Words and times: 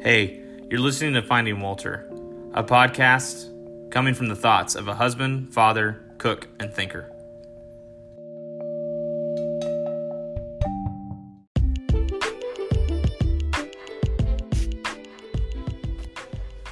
Hey, 0.00 0.40
you're 0.70 0.78
listening 0.78 1.14
to 1.14 1.22
Finding 1.22 1.60
Walter, 1.60 2.08
a 2.54 2.62
podcast 2.62 3.90
coming 3.90 4.14
from 4.14 4.28
the 4.28 4.36
thoughts 4.36 4.76
of 4.76 4.86
a 4.86 4.94
husband, 4.94 5.52
father, 5.52 6.00
cook, 6.18 6.46
and 6.60 6.72
thinker. 6.72 7.12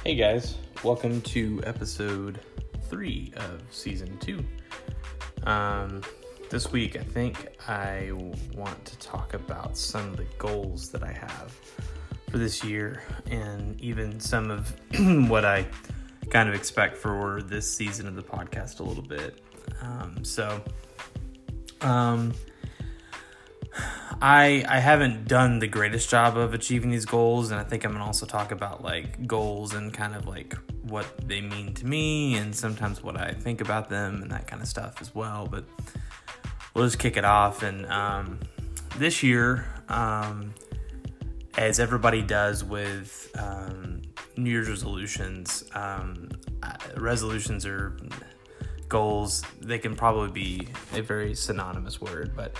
Hey 0.05 0.15
guys, 0.15 0.55
welcome 0.81 1.19
to 1.23 1.61
episode 1.65 2.39
three 2.89 3.33
of 3.35 3.61
season 3.71 4.17
two. 4.19 4.39
Um, 5.43 6.01
this 6.49 6.71
week, 6.71 6.95
I 6.95 7.03
think 7.03 7.49
I 7.67 8.09
want 8.55 8.85
to 8.85 8.97
talk 8.99 9.33
about 9.33 9.75
some 9.75 10.11
of 10.11 10.15
the 10.15 10.27
goals 10.37 10.89
that 10.91 11.03
I 11.03 11.11
have 11.11 11.53
for 12.29 12.37
this 12.37 12.63
year 12.63 13.03
and 13.29 13.79
even 13.81 14.19
some 14.19 14.51
of 14.51 14.73
what 15.29 15.45
I 15.45 15.67
kind 16.29 16.49
of 16.49 16.55
expect 16.55 16.97
for 16.97 17.41
this 17.41 17.71
season 17.71 18.07
of 18.07 18.15
the 18.15 18.23
podcast 18.23 18.79
a 18.79 18.83
little 18.83 19.03
bit. 19.03 19.41
Um, 19.81 20.23
so, 20.23 20.61
um, 21.81 22.33
I 24.21 24.65
I 24.67 24.79
haven't 24.79 25.27
done 25.27 25.59
the 25.59 25.67
greatest 25.67 26.09
job 26.09 26.37
of 26.37 26.53
achieving 26.53 26.89
these 26.89 27.05
goals, 27.05 27.51
and 27.51 27.59
I 27.59 27.63
think 27.63 27.83
I'm 27.83 27.91
gonna 27.91 28.05
also 28.05 28.25
talk 28.25 28.51
about 28.51 28.83
like 28.83 29.27
goals 29.27 29.73
and 29.73 29.93
kind 29.93 30.15
of 30.15 30.27
like 30.27 30.55
what 30.83 31.05
they 31.27 31.41
mean 31.41 31.73
to 31.75 31.85
me, 31.85 32.35
and 32.37 32.55
sometimes 32.55 33.03
what 33.03 33.17
I 33.17 33.31
think 33.33 33.61
about 33.61 33.89
them 33.89 34.21
and 34.21 34.31
that 34.31 34.47
kind 34.47 34.61
of 34.61 34.67
stuff 34.67 34.95
as 35.01 35.13
well. 35.13 35.47
But 35.49 35.65
we'll 36.73 36.85
just 36.85 36.99
kick 36.99 37.17
it 37.17 37.25
off. 37.25 37.61
And 37.61 37.85
um, 37.87 38.39
this 38.97 39.21
year, 39.21 39.65
um, 39.89 40.53
as 41.57 41.79
everybody 41.79 42.21
does 42.21 42.63
with 42.63 43.31
um, 43.37 44.01
New 44.37 44.51
Year's 44.51 44.69
resolutions, 44.69 45.63
um, 45.73 46.29
resolutions 46.95 47.65
are 47.65 47.97
goals. 48.87 49.43
They 49.59 49.79
can 49.79 49.95
probably 49.95 50.31
be 50.31 50.67
a 50.93 51.01
very 51.01 51.33
synonymous 51.33 51.99
word, 51.99 52.33
but 52.35 52.55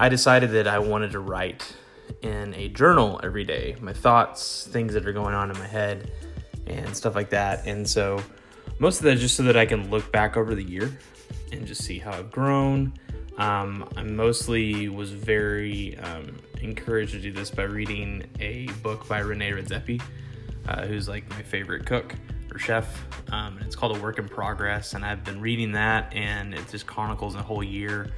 I 0.00 0.08
decided 0.08 0.50
that 0.52 0.66
I 0.66 0.78
wanted 0.78 1.12
to 1.12 1.20
write 1.20 1.76
in 2.22 2.54
a 2.54 2.68
journal 2.68 3.20
every 3.22 3.44
day 3.44 3.76
my 3.80 3.92
thoughts, 3.92 4.66
things 4.70 4.94
that 4.94 5.06
are 5.06 5.12
going 5.12 5.34
on 5.34 5.50
in 5.50 5.58
my 5.58 5.66
head, 5.66 6.10
and 6.66 6.96
stuff 6.96 7.14
like 7.14 7.30
that. 7.30 7.66
And 7.66 7.88
so, 7.88 8.22
most 8.78 8.98
of 8.98 9.04
that 9.04 9.16
just 9.16 9.36
so 9.36 9.42
that 9.42 9.56
I 9.56 9.66
can 9.66 9.90
look 9.90 10.10
back 10.10 10.36
over 10.36 10.54
the 10.54 10.62
year 10.62 10.96
and 11.52 11.66
just 11.66 11.84
see 11.84 11.98
how 11.98 12.12
I've 12.12 12.30
grown. 12.30 12.94
Um, 13.38 13.88
I 13.96 14.02
mostly 14.02 14.88
was 14.88 15.12
very 15.12 15.96
um, 15.98 16.36
encouraged 16.60 17.12
to 17.12 17.20
do 17.20 17.32
this 17.32 17.50
by 17.50 17.62
reading 17.62 18.24
a 18.40 18.66
book 18.82 19.06
by 19.08 19.20
Rene 19.20 19.52
Redzepi, 19.52 20.02
uh, 20.66 20.86
who's 20.86 21.08
like 21.08 21.28
my 21.30 21.42
favorite 21.42 21.86
cook 21.86 22.14
or 22.52 22.58
chef. 22.58 23.04
Um, 23.30 23.56
and 23.56 23.64
it's 23.64 23.76
called 23.76 23.96
A 23.96 24.00
Work 24.00 24.18
in 24.18 24.28
Progress. 24.28 24.94
And 24.94 25.04
I've 25.04 25.22
been 25.22 25.40
reading 25.40 25.72
that, 25.72 26.12
and 26.14 26.52
it 26.52 26.68
just 26.68 26.86
chronicles 26.86 27.36
a 27.36 27.42
whole 27.42 27.62
year 27.62 28.10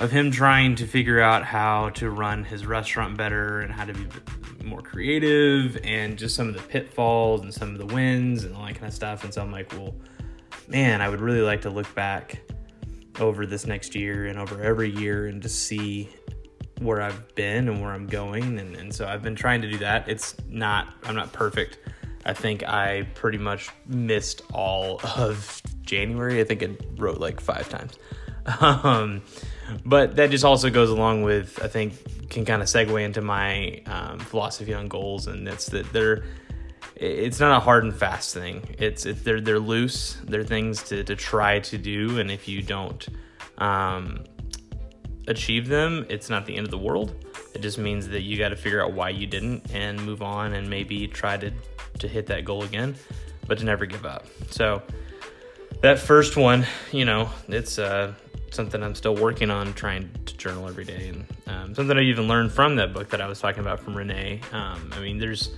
of 0.00 0.10
him 0.10 0.32
trying 0.32 0.74
to 0.76 0.86
figure 0.86 1.20
out 1.20 1.44
how 1.44 1.90
to 1.90 2.10
run 2.10 2.42
his 2.42 2.66
restaurant 2.66 3.16
better 3.16 3.60
and 3.60 3.72
how 3.72 3.84
to 3.84 3.92
be 3.92 4.06
more 4.64 4.82
creative 4.82 5.78
and 5.84 6.18
just 6.18 6.34
some 6.34 6.48
of 6.48 6.54
the 6.54 6.62
pitfalls 6.62 7.42
and 7.42 7.54
some 7.54 7.70
of 7.70 7.78
the 7.78 7.86
wins 7.94 8.44
and 8.44 8.54
all 8.56 8.66
that 8.66 8.74
kind 8.74 8.86
of 8.86 8.94
stuff. 8.94 9.22
And 9.22 9.32
so 9.32 9.42
I'm 9.42 9.52
like, 9.52 9.72
well, 9.72 9.94
man, 10.66 11.00
I 11.00 11.08
would 11.08 11.20
really 11.20 11.40
like 11.40 11.62
to 11.62 11.70
look 11.70 11.92
back 11.94 12.40
over 13.20 13.46
this 13.46 13.66
next 13.66 13.94
year 13.94 14.26
and 14.26 14.38
over 14.38 14.62
every 14.62 14.90
year 14.90 15.26
and 15.26 15.42
just 15.42 15.64
see 15.64 16.08
where 16.80 17.02
I've 17.02 17.34
been 17.34 17.68
and 17.68 17.80
where 17.80 17.90
I'm 17.90 18.06
going. 18.06 18.58
And, 18.58 18.76
and 18.76 18.94
so 18.94 19.06
I've 19.06 19.22
been 19.22 19.34
trying 19.34 19.62
to 19.62 19.70
do 19.70 19.78
that. 19.78 20.08
It's 20.08 20.36
not, 20.48 20.94
I'm 21.04 21.14
not 21.14 21.32
perfect. 21.32 21.78
I 22.24 22.32
think 22.32 22.62
I 22.62 23.08
pretty 23.14 23.38
much 23.38 23.70
missed 23.86 24.42
all 24.52 25.00
of 25.16 25.62
January. 25.82 26.40
I 26.40 26.44
think 26.44 26.62
I 26.62 26.76
wrote 26.96 27.18
like 27.18 27.40
five 27.40 27.68
times. 27.68 27.98
Um, 28.60 29.20
but 29.84 30.16
that 30.16 30.30
just 30.30 30.42
also 30.42 30.70
goes 30.70 30.88
along 30.88 31.22
with, 31.22 31.62
I 31.62 31.68
think, 31.68 32.30
can 32.30 32.46
kind 32.46 32.62
of 32.62 32.68
segue 32.68 33.04
into 33.04 33.20
my 33.20 33.82
um, 33.84 34.18
philosophy 34.18 34.72
on 34.72 34.88
goals, 34.88 35.26
and 35.26 35.46
it's 35.46 35.66
that 35.66 35.92
they're 35.92 36.24
it's 36.98 37.38
not 37.38 37.56
a 37.56 37.60
hard 37.60 37.84
and 37.84 37.94
fast 37.94 38.34
thing. 38.34 38.74
It's 38.78 39.06
it, 39.06 39.24
they're 39.24 39.40
they're 39.40 39.60
loose. 39.60 40.16
They're 40.24 40.44
things 40.44 40.82
to, 40.84 41.04
to 41.04 41.14
try 41.14 41.60
to 41.60 41.78
do, 41.78 42.18
and 42.18 42.30
if 42.30 42.48
you 42.48 42.60
don't 42.60 43.06
um, 43.58 44.24
achieve 45.28 45.68
them, 45.68 46.06
it's 46.08 46.28
not 46.28 46.44
the 46.44 46.56
end 46.56 46.66
of 46.66 46.70
the 46.70 46.78
world. 46.78 47.24
It 47.54 47.60
just 47.60 47.78
means 47.78 48.08
that 48.08 48.22
you 48.22 48.36
got 48.36 48.48
to 48.48 48.56
figure 48.56 48.82
out 48.82 48.92
why 48.92 49.10
you 49.10 49.26
didn't 49.26 49.72
and 49.72 50.04
move 50.04 50.22
on, 50.22 50.54
and 50.54 50.68
maybe 50.68 51.06
try 51.06 51.36
to 51.36 51.52
to 52.00 52.08
hit 52.08 52.26
that 52.26 52.44
goal 52.44 52.64
again, 52.64 52.96
but 53.46 53.58
to 53.58 53.64
never 53.64 53.86
give 53.86 54.04
up. 54.04 54.26
So 54.50 54.82
that 55.82 56.00
first 56.00 56.36
one, 56.36 56.66
you 56.90 57.04
know, 57.04 57.30
it's 57.46 57.78
uh, 57.78 58.12
something 58.50 58.82
I'm 58.82 58.96
still 58.96 59.14
working 59.14 59.50
on, 59.50 59.72
trying 59.74 60.10
to 60.26 60.36
journal 60.36 60.68
every 60.68 60.84
day, 60.84 61.08
and 61.08 61.24
um, 61.46 61.74
something 61.76 61.96
I 61.96 62.02
even 62.02 62.26
learned 62.26 62.50
from 62.50 62.74
that 62.76 62.92
book 62.92 63.08
that 63.10 63.20
I 63.20 63.28
was 63.28 63.38
talking 63.38 63.60
about 63.60 63.78
from 63.78 63.96
Rene. 63.96 64.40
Um, 64.52 64.92
I 64.92 65.00
mean, 65.00 65.18
there's 65.18 65.50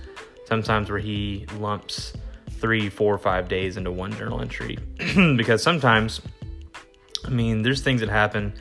sometimes 0.51 0.89
where 0.89 0.99
he 0.99 1.45
lumps 1.59 2.11
three, 2.59 2.89
four, 2.89 3.17
five 3.17 3.47
days 3.47 3.77
into 3.77 3.89
one 3.89 4.11
journal 4.11 4.41
entry 4.41 4.77
because 5.37 5.63
sometimes, 5.63 6.19
I 7.23 7.29
mean, 7.29 7.61
there's 7.61 7.79
things 7.79 8.01
that 8.01 8.09
happen 8.09 8.53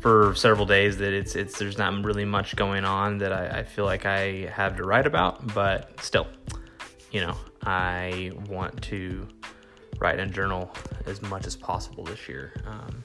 for 0.00 0.34
several 0.34 0.64
days 0.64 0.96
that 0.96 1.12
it's 1.12 1.36
it's 1.36 1.58
there's 1.58 1.76
not 1.76 1.92
really 2.02 2.24
much 2.24 2.56
going 2.56 2.86
on 2.86 3.18
that 3.18 3.34
I, 3.34 3.58
I 3.58 3.62
feel 3.64 3.84
like 3.84 4.06
I 4.06 4.46
have 4.46 4.76
to 4.76 4.84
write 4.84 5.06
about, 5.06 5.52
but 5.52 6.00
still, 6.00 6.26
you 7.10 7.20
know, 7.20 7.36
I 7.62 8.32
want 8.48 8.80
to 8.84 9.28
write 9.98 10.18
and 10.18 10.32
journal 10.32 10.74
as 11.04 11.20
much 11.20 11.46
as 11.46 11.54
possible 11.54 12.02
this 12.04 12.30
year. 12.30 12.54
Um, 12.66 13.02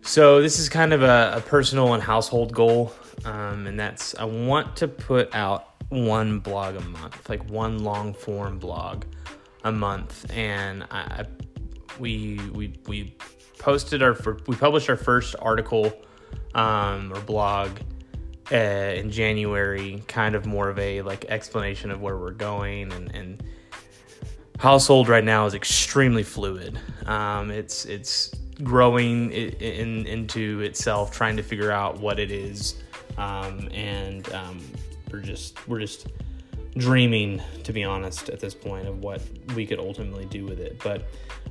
so 0.00 0.40
this 0.40 0.58
is 0.58 0.70
kind 0.70 0.94
of 0.94 1.02
a, 1.02 1.34
a 1.36 1.40
personal 1.42 1.92
and 1.92 2.02
household 2.02 2.54
goal, 2.54 2.94
um, 3.26 3.66
and 3.66 3.78
that's 3.78 4.14
I 4.14 4.24
want 4.24 4.74
to 4.76 4.88
put 4.88 5.34
out 5.34 5.71
one 5.92 6.38
blog 6.38 6.76
a 6.76 6.80
month, 6.80 7.28
like 7.28 7.48
one 7.50 7.84
long 7.84 8.14
form 8.14 8.58
blog 8.58 9.04
a 9.64 9.70
month, 9.70 10.30
and 10.32 10.84
I, 10.90 11.26
we 11.98 12.40
we 12.52 12.74
we 12.86 13.14
posted 13.58 14.02
our 14.02 14.16
we 14.46 14.56
published 14.56 14.88
our 14.88 14.96
first 14.96 15.36
article 15.38 15.92
um, 16.54 17.12
or 17.12 17.20
blog 17.20 17.70
uh, 18.50 18.56
in 18.56 19.10
January, 19.10 20.02
kind 20.08 20.34
of 20.34 20.46
more 20.46 20.68
of 20.68 20.78
a 20.78 21.02
like 21.02 21.26
explanation 21.26 21.90
of 21.90 22.00
where 22.00 22.16
we're 22.16 22.30
going 22.32 22.92
and 22.92 23.14
and 23.14 23.42
household 24.58 25.08
right 25.08 25.24
now 25.24 25.44
is 25.44 25.54
extremely 25.54 26.22
fluid. 26.22 26.78
Um, 27.06 27.50
it's 27.50 27.84
it's 27.84 28.32
growing 28.62 29.30
in, 29.32 29.50
in, 29.54 30.06
into 30.06 30.60
itself, 30.60 31.10
trying 31.10 31.36
to 31.36 31.42
figure 31.42 31.70
out 31.70 32.00
what 32.00 32.18
it 32.18 32.30
is, 32.30 32.76
um, 33.18 33.68
and 33.72 34.32
um, 34.32 34.60
we're 35.12 35.20
just 35.20 35.68
we're 35.68 35.80
just 35.80 36.08
dreaming 36.76 37.42
to 37.64 37.72
be 37.72 37.84
honest 37.84 38.30
at 38.30 38.40
this 38.40 38.54
point 38.54 38.88
of 38.88 39.00
what 39.00 39.22
we 39.54 39.66
could 39.66 39.78
ultimately 39.78 40.24
do 40.24 40.44
with 40.44 40.58
it. 40.58 40.80
But 40.82 41.04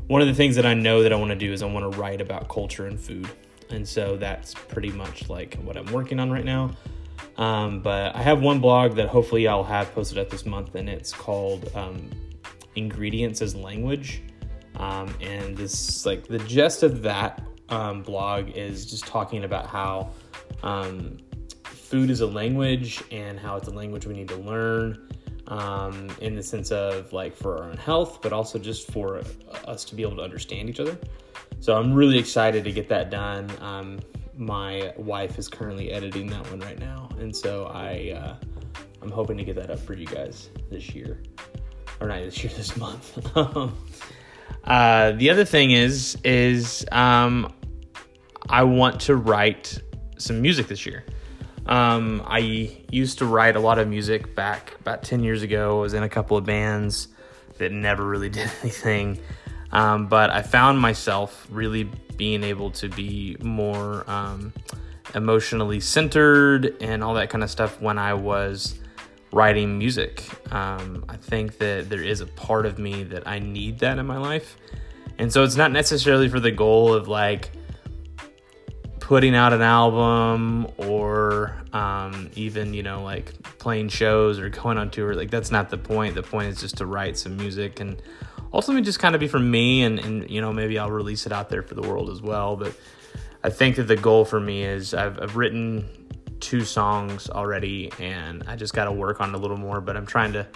one 0.08 0.22
of 0.22 0.28
the 0.28 0.34
things 0.34 0.56
that 0.56 0.66
i 0.66 0.74
know 0.74 1.04
that 1.04 1.14
i 1.14 1.16
want 1.16 1.30
to 1.30 1.36
do 1.36 1.54
is 1.54 1.62
i 1.62 1.68
want 1.68 1.92
to 1.92 2.00
write 2.00 2.22
about 2.22 2.50
culture 2.50 2.88
and 2.88 3.00
food. 3.00 3.30
And 3.70 3.88
so 3.88 4.18
that's 4.18 4.54
pretty 4.54 4.92
much 4.92 5.30
like 5.30 5.56
what 5.56 5.78
i'm 5.78 5.92
working 5.92 6.20
on 6.20 6.32
right 6.32 6.46
now. 6.46 6.72
Um, 7.38 7.82
but 7.82 8.16
i 8.16 8.22
have 8.22 8.42
one 8.42 8.60
blog 8.60 8.96
that 8.96 9.10
hopefully 9.10 9.48
i'll 9.48 9.64
have 9.64 9.94
posted 9.94 10.18
up 10.18 10.30
this 10.30 10.46
month 10.46 10.76
and 10.76 10.90
it's 10.90 11.14
called 11.14 11.70
um, 11.76 12.10
ingredients 12.76 13.42
as 13.42 13.56
language. 13.56 14.24
Um, 14.78 15.14
and 15.22 15.56
this 15.56 16.06
like 16.06 16.28
the 16.28 16.40
gist 16.40 16.82
of 16.82 17.04
that 17.04 17.44
um, 17.70 18.02
blog 18.02 18.50
is 18.50 18.86
just 18.86 19.06
talking 19.06 19.44
about 19.44 19.68
how 19.68 20.12
um, 20.64 21.18
food 21.92 22.10
is 22.10 22.22
a 22.22 22.26
language 22.26 23.04
and 23.12 23.38
how 23.38 23.58
it's 23.58 23.68
a 23.68 23.72
language 23.72 24.08
we 24.08 24.14
need 24.14 24.30
to 24.30 24.38
learn 24.38 25.10
um, 25.48 26.08
in 26.22 26.38
the 26.38 26.42
sense 26.42 26.72
of 26.72 27.12
like 27.12 27.36
for 27.36 27.58
our 27.58 27.66
own 27.66 27.76
health, 27.76 28.20
but 28.22 28.32
also 28.32 28.58
just 28.58 28.90
for 28.90 29.22
us 29.66 29.84
to 29.84 29.94
be 29.94 30.02
able 30.02 30.16
to 30.16 30.22
understand 30.22 30.70
each 30.70 30.80
other. 30.80 30.98
So 31.60 31.76
I'm 31.76 31.94
really 31.94 32.18
excited 32.18 32.64
to 32.64 32.72
get 32.72 32.88
that 32.88 33.10
done. 33.10 33.52
Um, 33.60 34.00
my 34.38 34.94
wife 34.96 35.38
is 35.38 35.50
currently 35.50 35.92
editing 35.92 36.28
that 36.28 36.50
one 36.50 36.62
right 36.62 36.80
now, 36.80 37.10
and 37.20 37.36
so 37.36 37.66
I 37.66 38.14
uh, 38.16 38.36
I'm 39.02 39.12
hoping 39.12 39.38
to 39.38 39.44
get 39.44 39.58
that 39.58 39.70
up 39.70 39.80
for 39.80 39.94
you 39.94 40.06
guys 40.06 40.50
this 40.72 40.96
year, 40.96 41.22
or 42.00 42.08
not 42.08 42.22
this 42.22 42.42
year, 42.42 42.54
this 42.58 42.78
month. 42.78 43.20
uh, 44.64 45.12
the 45.12 45.30
other 45.30 45.44
thing 45.44 45.72
is 45.72 46.18
is 46.24 46.86
um, 46.94 47.54
I 48.50 48.64
want 48.64 49.02
to 49.02 49.18
write 49.18 49.78
some 50.18 50.42
music 50.42 50.68
this 50.68 50.86
year. 50.86 51.04
Um, 51.68 52.24
I 52.26 52.76
used 52.90 53.20
to 53.20 53.26
write 53.26 53.56
a 53.56 53.60
lot 53.60 53.80
of 53.80 53.88
music 53.88 54.36
back 54.36 54.76
about 54.80 55.04
10 55.04 55.24
years 55.24 55.44
ago. 55.44 55.80
I 55.80 55.82
was 55.82 55.94
in 55.94 56.04
a 56.04 56.10
couple 56.10 56.38
of 56.38 56.46
bands 56.46 57.08
that 57.58 57.72
never 57.72 58.06
really 58.06 58.30
did 58.38 58.50
anything. 58.62 59.20
Um, 59.72 60.08
but 60.08 60.30
I 60.30 60.42
found 60.42 60.80
myself 60.80 61.48
really 61.50 61.90
being 62.18 62.44
able 62.44 62.72
to 62.72 62.90
be 62.90 63.38
more 63.42 64.10
um, 64.10 64.54
emotionally 65.16 65.80
centered 65.80 66.76
and 66.82 67.04
all 67.04 67.14
that 67.16 67.30
kind 67.30 67.44
of 67.44 67.50
stuff 67.50 67.82
when 67.82 67.98
I 67.98 68.14
was 68.14 68.80
writing 69.32 69.78
music. 69.78 70.24
Um, 70.54 71.06
I 71.08 71.16
think 71.16 71.58
that 71.60 71.90
there 71.90 72.04
is 72.04 72.22
a 72.22 72.28
part 72.28 72.66
of 72.66 72.78
me 72.78 73.04
that 73.06 73.28
I 73.28 73.40
need 73.40 73.80
that 73.80 73.98
in 73.98 74.06
my 74.06 74.18
life. 74.18 74.58
And 75.18 75.32
so 75.32 75.44
it's 75.44 75.56
not 75.56 75.72
necessarily 75.72 76.28
for 76.28 76.40
the 76.40 76.52
goal 76.52 76.94
of 76.94 77.08
like 77.08 77.52
putting 79.12 79.36
out 79.36 79.52
an 79.52 79.62
album 79.62 80.66
or 80.78 81.54
um, 81.74 82.30
even, 82.36 82.74
you 82.74 82.82
know, 82.82 83.04
like 83.04 83.34
playing 83.60 83.90
shows 83.90 84.40
or 84.40 84.48
going 84.48 84.78
on 84.78 84.90
tour. 84.90 85.14
Like, 85.14 85.30
that's 85.30 85.52
not 85.52 85.70
the 85.70 85.78
point. 85.78 86.16
The 86.16 86.24
point 86.24 86.48
is 86.48 86.62
just 86.62 86.78
to 86.78 86.86
write 86.86 87.18
some 87.18 87.36
music 87.36 87.82
and 87.82 88.02
ultimately 88.54 88.84
just 88.84 89.00
kind 89.00 89.14
of 89.14 89.20
be 89.20 89.28
for 89.28 89.38
me. 89.38 89.84
And, 89.84 90.00
and 90.00 90.30
you 90.30 90.40
know, 90.40 90.54
maybe 90.54 90.80
I'll 90.80 90.90
release 90.90 91.26
it 91.26 91.34
out 91.34 91.50
there 91.50 91.62
for 91.62 91.76
the 91.76 91.82
world 91.82 92.10
as 92.10 92.22
well. 92.22 92.56
But 92.56 92.74
I 93.44 93.50
think 93.50 93.76
that 93.76 93.84
the 93.84 93.98
goal 93.98 94.24
for 94.24 94.40
me 94.40 94.64
is 94.64 94.94
I've, 94.94 95.20
I've 95.22 95.36
written 95.36 95.90
two 96.40 96.64
songs 96.64 97.30
already 97.30 97.92
and 98.00 98.46
I 98.48 98.56
just 98.56 98.74
got 98.74 98.86
to 98.86 98.94
work 98.94 99.20
on 99.20 99.36
a 99.36 99.38
little 99.38 99.58
more, 99.58 99.82
but 99.82 99.98
I'm 99.98 100.06
trying 100.06 100.32
to, 100.32 100.48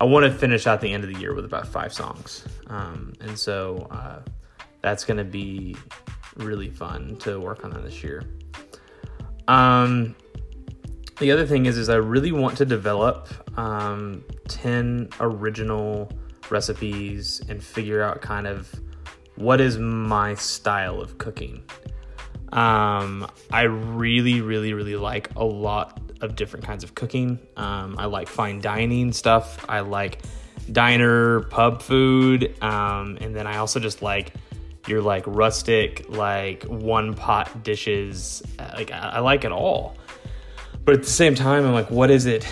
I 0.00 0.04
want 0.04 0.26
to 0.26 0.32
finish 0.32 0.68
out 0.68 0.80
the 0.80 0.92
end 0.92 1.02
of 1.02 1.12
the 1.12 1.18
year 1.18 1.34
with 1.34 1.44
about 1.44 1.66
five 1.66 1.92
songs. 1.92 2.46
Um, 2.68 3.14
and 3.20 3.36
so 3.36 3.88
uh, 3.90 4.20
that's 4.80 5.04
going 5.04 5.18
to 5.18 5.24
be 5.24 5.74
really 6.40 6.70
fun 6.70 7.16
to 7.18 7.40
work 7.40 7.64
on 7.64 7.70
that 7.70 7.82
this 7.82 8.02
year. 8.02 8.24
Um, 9.48 10.14
the 11.18 11.30
other 11.32 11.46
thing 11.46 11.66
is, 11.66 11.76
is 11.76 11.88
I 11.88 11.96
really 11.96 12.32
want 12.32 12.56
to 12.58 12.64
develop 12.64 13.28
um, 13.58 14.24
10 14.48 15.10
original 15.20 16.10
recipes 16.50 17.42
and 17.48 17.62
figure 17.62 18.02
out 18.02 18.20
kind 18.20 18.46
of 18.46 18.74
what 19.36 19.60
is 19.60 19.78
my 19.78 20.34
style 20.34 21.00
of 21.00 21.18
cooking. 21.18 21.62
Um, 22.52 23.30
I 23.52 23.62
really, 23.62 24.40
really, 24.40 24.72
really 24.72 24.96
like 24.96 25.34
a 25.36 25.44
lot 25.44 26.00
of 26.20 26.36
different 26.36 26.64
kinds 26.64 26.84
of 26.84 26.94
cooking. 26.94 27.38
Um, 27.56 27.96
I 27.98 28.06
like 28.06 28.28
fine 28.28 28.60
dining 28.60 29.12
stuff. 29.12 29.64
I 29.68 29.80
like 29.80 30.20
diner, 30.72 31.42
pub 31.42 31.82
food. 31.82 32.56
Um, 32.62 33.18
and 33.20 33.34
then 33.34 33.46
I 33.46 33.58
also 33.58 33.80
just 33.80 34.02
like 34.02 34.32
your 34.86 35.02
like 35.02 35.24
rustic, 35.26 36.06
like 36.08 36.64
one 36.64 37.14
pot 37.14 37.62
dishes. 37.62 38.42
Like 38.58 38.90
I, 38.92 39.12
I 39.14 39.18
like 39.20 39.44
it 39.44 39.52
all. 39.52 39.96
But 40.84 40.94
at 40.94 41.02
the 41.02 41.10
same 41.10 41.34
time, 41.34 41.66
I'm 41.66 41.74
like, 41.74 41.90
what 41.90 42.10
is 42.10 42.26
it 42.26 42.48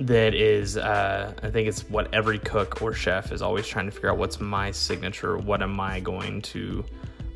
that 0.00 0.34
is? 0.34 0.76
Uh, 0.76 1.32
I 1.42 1.50
think 1.50 1.68
it's 1.68 1.88
what 1.88 2.12
every 2.14 2.38
cook 2.38 2.82
or 2.82 2.92
chef 2.92 3.32
is 3.32 3.40
always 3.40 3.66
trying 3.66 3.86
to 3.86 3.92
figure 3.92 4.10
out. 4.10 4.18
What's 4.18 4.40
my 4.40 4.70
signature? 4.70 5.38
What 5.38 5.62
am 5.62 5.80
I 5.80 6.00
going 6.00 6.42
to 6.42 6.84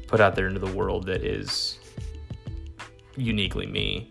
put 0.06 0.20
out 0.20 0.34
there 0.34 0.46
into 0.46 0.60
the 0.60 0.72
world 0.72 1.06
that 1.06 1.24
is 1.24 1.78
uniquely 3.16 3.66
me. 3.66 4.08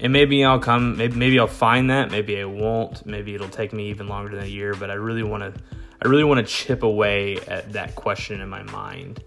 And 0.00 0.12
maybe 0.12 0.44
I'll 0.44 0.58
come, 0.58 0.96
maybe, 0.96 1.16
maybe 1.16 1.38
I'll 1.38 1.46
find 1.46 1.90
that. 1.90 2.10
Maybe 2.10 2.40
I 2.40 2.44
won't. 2.44 3.04
Maybe 3.06 3.34
it'll 3.34 3.48
take 3.48 3.72
me 3.72 3.88
even 3.90 4.08
longer 4.08 4.34
than 4.34 4.44
a 4.44 4.48
year. 4.48 4.74
But 4.74 4.90
I 4.90 4.94
really 4.94 5.22
want 5.22 5.42
to, 5.42 5.62
I 6.02 6.08
really 6.08 6.24
want 6.24 6.46
to 6.46 6.52
chip 6.52 6.82
away 6.82 7.38
at 7.48 7.72
that 7.72 7.94
question 7.94 8.40
in 8.40 8.48
my 8.48 8.62
mind 8.64 9.22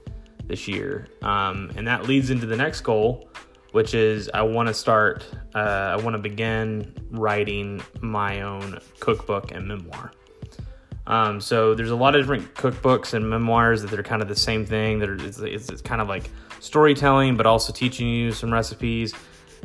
this 0.47 0.68
year. 0.68 1.07
Um, 1.21 1.71
and 1.75 1.88
that 1.88 2.07
leads 2.07 2.30
into 2.30 2.45
the 2.45 2.56
next 2.56 2.81
goal, 2.81 3.30
which 3.71 3.94
is 3.94 4.30
I 4.33 4.42
want 4.42 4.68
to 4.68 4.74
start, 4.74 5.25
uh, 5.53 5.57
I 5.57 5.95
want 5.97 6.15
to 6.15 6.21
begin 6.21 6.94
writing 7.12 7.81
my 8.01 8.42
own 8.42 8.80
cookbook 9.00 9.51
and 9.51 9.68
memoir. 9.68 10.12
Um, 11.07 11.39
so 11.39 11.75
there's 11.75 11.92
a 11.92 11.95
lot 11.95 12.15
of 12.15 12.21
different 12.21 12.56
cookbooks 12.56 13.13
and 13.13 13.30
memoirs 13.30 13.81
that 13.81 13.92
they're 13.92 14.01
kind 14.03 14.21
of 14.21 14.27
the 14.27 14.36
same 14.36 14.65
thing. 14.65 15.00
That 15.00 15.09
are, 15.09 15.24
it's, 15.24 15.39
it's, 15.39 15.69
it's 15.69 15.81
kind 15.81 16.01
of 16.01 16.07
like 16.07 16.30
storytelling, 16.59 17.36
but 17.36 17.45
also 17.45 17.71
teaching 17.71 18.07
you 18.07 18.31
some 18.31 18.51
recipes. 18.51 19.13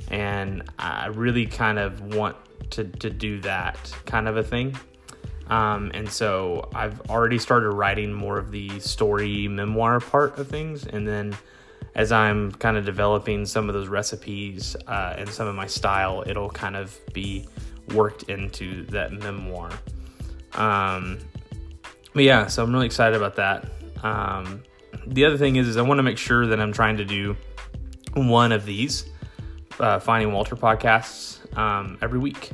And 0.08 0.62
I 0.78 1.06
really 1.06 1.46
kind 1.46 1.78
of 1.78 2.14
want 2.14 2.36
to, 2.70 2.84
to 2.84 3.10
do 3.10 3.40
that 3.40 3.78
kind 4.06 4.28
of 4.28 4.36
a 4.36 4.42
thing. 4.42 4.76
Um, 5.50 5.90
and 5.94 6.08
so 6.08 6.70
I've 6.74 7.00
already 7.10 7.38
started 7.38 7.70
writing 7.70 8.12
more 8.12 8.38
of 8.38 8.52
the 8.52 8.78
story 8.80 9.48
memoir 9.48 10.00
part 10.00 10.38
of 10.38 10.48
things. 10.48 10.86
And 10.86 11.06
then 11.06 11.36
as 11.96 12.12
I'm 12.12 12.52
kind 12.52 12.76
of 12.76 12.84
developing 12.84 13.44
some 13.44 13.68
of 13.68 13.74
those 13.74 13.88
recipes 13.88 14.76
uh, 14.86 15.14
and 15.18 15.28
some 15.28 15.48
of 15.48 15.56
my 15.56 15.66
style, 15.66 16.22
it'll 16.26 16.50
kind 16.50 16.76
of 16.76 16.98
be 17.12 17.46
worked 17.94 18.24
into 18.24 18.84
that 18.86 19.12
memoir. 19.12 19.70
Um, 20.54 21.18
but 22.14 22.22
yeah, 22.22 22.46
so 22.46 22.62
I'm 22.62 22.72
really 22.72 22.86
excited 22.86 23.16
about 23.16 23.36
that. 23.36 23.66
Um, 24.04 24.62
the 25.06 25.24
other 25.24 25.36
thing 25.36 25.56
is, 25.56 25.66
is 25.66 25.76
I 25.76 25.82
want 25.82 25.98
to 25.98 26.02
make 26.04 26.18
sure 26.18 26.46
that 26.46 26.60
I'm 26.60 26.72
trying 26.72 26.96
to 26.98 27.04
do 27.04 27.36
one 28.14 28.52
of 28.52 28.64
these 28.64 29.04
uh, 29.80 29.98
Finding 29.98 30.32
Walter 30.32 30.54
podcasts 30.54 31.56
um, 31.56 31.98
every 32.02 32.18
week. 32.18 32.50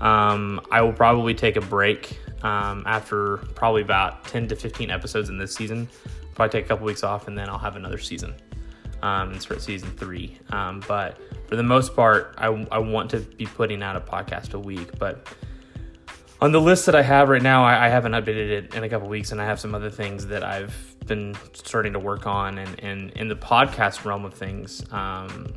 Um, 0.00 0.60
I 0.70 0.82
will 0.82 0.92
probably 0.92 1.34
take 1.34 1.56
a 1.56 1.60
break 1.60 2.18
um, 2.42 2.82
after 2.86 3.38
probably 3.54 3.82
about 3.82 4.24
10 4.24 4.48
to 4.48 4.56
15 4.56 4.90
episodes 4.90 5.28
in 5.28 5.38
this 5.38 5.54
season. 5.54 5.88
Probably 6.34 6.50
take 6.50 6.66
a 6.66 6.68
couple 6.68 6.86
weeks 6.86 7.02
off 7.02 7.28
and 7.28 7.38
then 7.38 7.48
I'll 7.48 7.58
have 7.58 7.76
another 7.76 7.98
season 7.98 8.34
um, 9.04 9.32
and 9.32 9.42
start 9.42 9.60
season 9.60 9.90
three. 9.96 10.38
Um, 10.50 10.82
but 10.88 11.18
for 11.46 11.56
the 11.56 11.62
most 11.62 11.94
part, 11.94 12.34
I, 12.38 12.46
I 12.72 12.78
want 12.78 13.10
to 13.10 13.20
be 13.20 13.46
putting 13.46 13.82
out 13.82 13.96
a 13.96 14.00
podcast 14.00 14.54
a 14.54 14.58
week. 14.58 14.98
But 14.98 15.28
on 16.40 16.52
the 16.52 16.60
list 16.60 16.86
that 16.86 16.94
I 16.94 17.02
have 17.02 17.28
right 17.28 17.42
now, 17.42 17.64
I, 17.64 17.86
I 17.86 17.88
haven't 17.88 18.12
updated 18.12 18.50
it 18.50 18.74
in 18.74 18.82
a 18.82 18.88
couple 18.88 19.08
weeks, 19.08 19.30
and 19.30 19.40
I 19.40 19.44
have 19.44 19.60
some 19.60 19.74
other 19.74 19.90
things 19.90 20.26
that 20.26 20.42
I've 20.42 20.96
been 21.06 21.36
starting 21.52 21.92
to 21.92 21.98
work 21.98 22.26
on. 22.26 22.58
And, 22.58 22.80
and 22.82 23.10
in 23.12 23.28
the 23.28 23.36
podcast 23.36 24.06
realm 24.06 24.24
of 24.24 24.32
things, 24.32 24.82
um, 24.90 25.54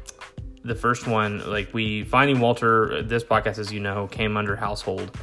the 0.67 0.75
first 0.75 1.07
one, 1.07 1.49
like 1.49 1.73
we 1.73 2.03
finding 2.03 2.39
Walter, 2.39 3.01
this 3.01 3.23
podcast, 3.23 3.57
as 3.57 3.71
you 3.71 3.79
know, 3.79 4.07
came 4.07 4.37
under 4.37 4.55
household. 4.55 5.17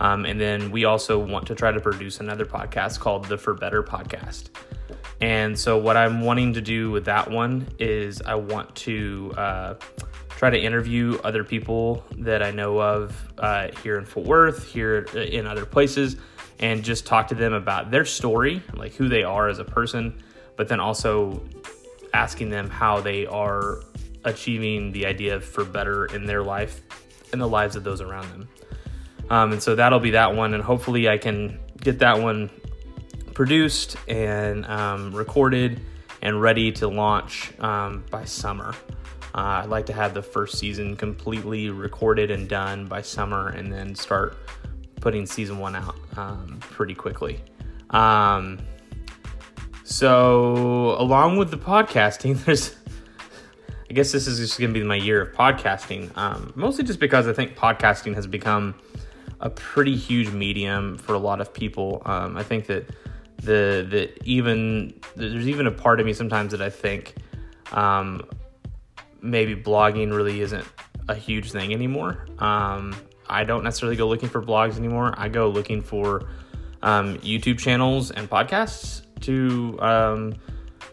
Um, 0.00 0.24
and 0.26 0.40
then 0.40 0.70
we 0.70 0.84
also 0.84 1.18
want 1.18 1.46
to 1.48 1.54
try 1.54 1.72
to 1.72 1.80
produce 1.80 2.20
another 2.20 2.44
podcast 2.44 3.00
called 3.00 3.24
the 3.26 3.38
For 3.38 3.54
Better 3.54 3.82
podcast. 3.82 4.50
And 5.20 5.58
so, 5.58 5.78
what 5.78 5.96
I'm 5.96 6.20
wanting 6.20 6.52
to 6.54 6.60
do 6.60 6.90
with 6.90 7.04
that 7.06 7.30
one 7.30 7.66
is 7.78 8.22
I 8.22 8.36
want 8.36 8.74
to 8.76 9.32
uh, 9.36 9.74
try 10.30 10.50
to 10.50 10.58
interview 10.58 11.18
other 11.24 11.42
people 11.42 12.04
that 12.18 12.42
I 12.42 12.52
know 12.52 12.80
of 12.80 13.32
uh, 13.38 13.68
here 13.82 13.98
in 13.98 14.04
Fort 14.04 14.26
Worth, 14.26 14.64
here 14.64 15.00
in 15.14 15.46
other 15.46 15.66
places, 15.66 16.16
and 16.60 16.84
just 16.84 17.06
talk 17.06 17.28
to 17.28 17.34
them 17.34 17.52
about 17.52 17.90
their 17.90 18.04
story, 18.04 18.62
like 18.74 18.94
who 18.94 19.08
they 19.08 19.24
are 19.24 19.48
as 19.48 19.58
a 19.58 19.64
person, 19.64 20.22
but 20.56 20.68
then 20.68 20.78
also 20.78 21.42
asking 22.14 22.50
them 22.50 22.70
how 22.70 23.00
they 23.00 23.26
are 23.26 23.80
achieving 24.24 24.92
the 24.92 25.06
idea 25.06 25.40
for 25.40 25.64
better 25.64 26.06
in 26.06 26.26
their 26.26 26.42
life 26.42 26.82
and 27.32 27.40
the 27.40 27.48
lives 27.48 27.76
of 27.76 27.84
those 27.84 28.00
around 28.00 28.28
them. 28.30 28.48
Um, 29.30 29.52
and 29.52 29.62
so 29.62 29.74
that'll 29.74 30.00
be 30.00 30.12
that 30.12 30.34
one, 30.34 30.54
and 30.54 30.62
hopefully 30.62 31.08
I 31.08 31.18
can 31.18 31.58
get 31.80 31.98
that 31.98 32.18
one 32.18 32.50
produced 33.34 33.96
and 34.08 34.64
um, 34.66 35.14
recorded 35.14 35.80
and 36.22 36.40
ready 36.40 36.72
to 36.72 36.88
launch 36.88 37.52
um, 37.60 38.04
by 38.10 38.24
summer. 38.24 38.74
Uh, 39.34 39.62
I'd 39.62 39.68
like 39.68 39.86
to 39.86 39.92
have 39.92 40.14
the 40.14 40.22
first 40.22 40.58
season 40.58 40.96
completely 40.96 41.70
recorded 41.70 42.30
and 42.30 42.48
done 42.48 42.86
by 42.86 43.02
summer 43.02 43.50
and 43.50 43.72
then 43.72 43.94
start 43.94 44.36
putting 45.00 45.26
season 45.26 45.58
one 45.58 45.76
out 45.76 45.96
um, 46.16 46.58
pretty 46.60 46.94
quickly. 46.94 47.40
Um, 47.90 48.58
so, 49.84 50.96
along 50.98 51.36
with 51.36 51.50
the 51.50 51.58
podcasting, 51.58 52.36
there's, 52.44 52.74
I 53.90 53.94
guess 53.94 54.12
this 54.12 54.26
is 54.26 54.38
just 54.38 54.58
going 54.58 54.72
to 54.72 54.78
be 54.78 54.84
my 54.84 54.96
year 54.96 55.22
of 55.22 55.32
podcasting, 55.32 56.14
um, 56.16 56.52
mostly 56.54 56.84
just 56.84 57.00
because 57.00 57.26
I 57.26 57.32
think 57.32 57.56
podcasting 57.56 58.14
has 58.14 58.26
become 58.26 58.74
a 59.40 59.48
pretty 59.48 59.96
huge 59.96 60.30
medium 60.30 60.98
for 60.98 61.14
a 61.14 61.18
lot 61.18 61.40
of 61.40 61.54
people. 61.54 62.02
Um, 62.04 62.36
I 62.36 62.42
think 62.42 62.66
that 62.66 62.90
the 63.36 63.86
the 63.88 64.10
even 64.24 65.00
there's 65.16 65.48
even 65.48 65.66
a 65.66 65.70
part 65.70 66.00
of 66.00 66.06
me 66.06 66.12
sometimes 66.12 66.52
that 66.52 66.60
I 66.60 66.70
think 66.70 67.14
um, 67.72 68.28
maybe 69.22 69.56
blogging 69.56 70.14
really 70.14 70.40
isn't 70.40 70.66
a 71.08 71.14
huge 71.14 71.50
thing 71.50 71.72
anymore. 71.72 72.26
Um, 72.38 72.94
I 73.28 73.44
don't 73.44 73.64
necessarily 73.64 73.96
go 73.96 74.06
looking 74.06 74.28
for 74.28 74.42
blogs 74.42 74.76
anymore. 74.76 75.14
I 75.16 75.28
go 75.28 75.48
looking 75.48 75.80
for 75.82 76.28
um, 76.82 77.18
YouTube 77.18 77.58
channels 77.58 78.10
and 78.10 78.28
podcasts 78.28 79.02
to 79.20 79.78
um, 79.80 80.34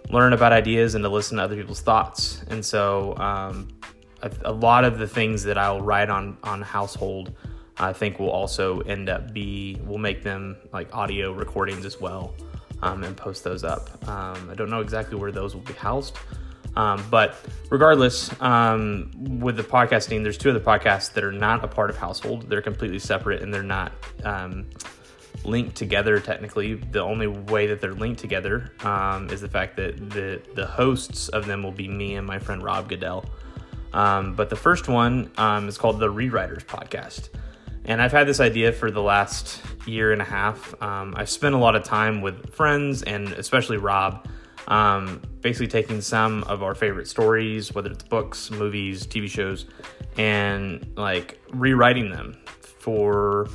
learn 0.10 0.34
about 0.34 0.52
ideas 0.54 0.96
and 0.96 1.04
to 1.04 1.10
listen 1.10 1.38
to 1.38 1.44
other 1.44 1.56
people's 1.56 1.82
thoughts. 1.82 2.44
And 2.50 2.64
so, 2.64 3.16
um, 3.18 3.68
a, 4.22 4.32
a, 4.46 4.52
lot 4.52 4.86
of 4.86 4.98
the 4.98 5.08
things 5.08 5.44
that 5.44 5.58
I'll 5.58 5.82
write 5.82 6.10
on 6.10 6.38
on 6.44 6.62
Household, 6.62 7.34
I 7.78 7.94
think 7.94 8.20
will 8.20 8.32
also 8.32 8.80
end 8.82 9.10
up 9.10 9.34
be 9.34 9.80
we'll 9.84 9.98
make 9.98 10.24
them 10.24 10.58
like 10.74 10.94
audio 10.96 11.32
recordings 11.32 11.86
as 11.86 12.00
well, 12.00 12.34
um, 12.82 13.04
and 13.04 13.16
post 13.16 13.44
those 13.44 13.64
up. 13.64 13.90
Um, 14.08 14.50
I 14.50 14.56
don't 14.56 14.70
know 14.70 14.82
exactly 14.82 15.18
where 15.18 15.32
those 15.32 15.54
will 15.54 15.62
be 15.62 15.74
housed. 15.74 16.18
Um, 16.76 17.06
but 17.10 17.40
regardless, 17.70 18.30
um, 18.42 19.12
with 19.40 19.56
the 19.56 19.64
podcasting, 19.64 20.24
there's 20.24 20.38
two 20.38 20.50
other 20.50 20.60
podcasts 20.60 21.14
that 21.14 21.24
are 21.24 21.32
not 21.32 21.64
a 21.64 21.68
part 21.68 21.90
of 21.90 21.98
Household. 21.98 22.50
They're 22.50 22.62
completely 22.62 23.00
separate 23.00 23.42
and 23.42 23.54
they're 23.54 23.64
not 23.64 23.94
um, 24.24 24.66
linked 25.46 25.75
together 25.75 26.20
technically. 26.20 26.75
The 26.75 27.02
only 27.02 27.28
way 27.28 27.68
that 27.68 27.82
they're 27.82 27.94
linked 27.94 28.20
together 28.20 28.72
um, 28.82 29.30
is 29.30 29.42
the 29.42 29.50
fact 29.50 29.78
that 29.78 30.10
the, 30.10 30.42
the 30.56 30.66
hosts 30.66 31.30
of 31.30 31.46
them 31.46 31.64
will 31.64 31.72
be 31.72 31.88
me 31.88 32.16
and 32.16 32.25
my 32.25 32.40
friend 32.40 32.64
Rob 32.64 32.90
Goodell. 32.90 33.25
Um, 33.94 34.34
but 34.36 34.50
the 34.50 34.56
first 34.56 34.88
one 34.88 35.32
um, 35.38 35.68
is 35.68 35.78
called 35.78 36.00
the 36.00 36.12
Rewriters 36.12 36.66
Podcast. 36.66 37.30
And 37.86 38.02
I've 38.02 38.12
had 38.12 38.28
this 38.28 38.40
idea 38.40 38.74
for 38.74 38.92
the 38.92 39.02
last 39.02 39.62
year 39.86 40.12
and 40.12 40.22
a 40.22 40.25
half. 40.25 40.74
Um, 40.82 41.14
I've 41.16 41.30
spent 41.30 41.56
a 41.56 41.58
lot 41.58 41.75
of 41.75 41.84
time 41.84 42.22
with 42.22 42.54
friends 42.54 43.04
and 43.04 43.32
especially 43.34 43.78
Rob, 43.78 44.28
um, 44.68 45.22
basically 45.42 45.68
taking 45.68 46.02
some 46.02 46.44
of 46.44 46.64
our 46.64 46.74
favorite 46.74 47.08
stories, 47.08 47.74
whether 47.74 47.92
it's 47.92 48.04
books, 48.04 48.50
movies, 48.50 49.06
TV 49.06 49.30
shows, 49.30 49.66
and 50.18 50.86
like 50.98 51.40
rewriting 51.52 52.10
them 52.10 52.36
for 52.62 53.48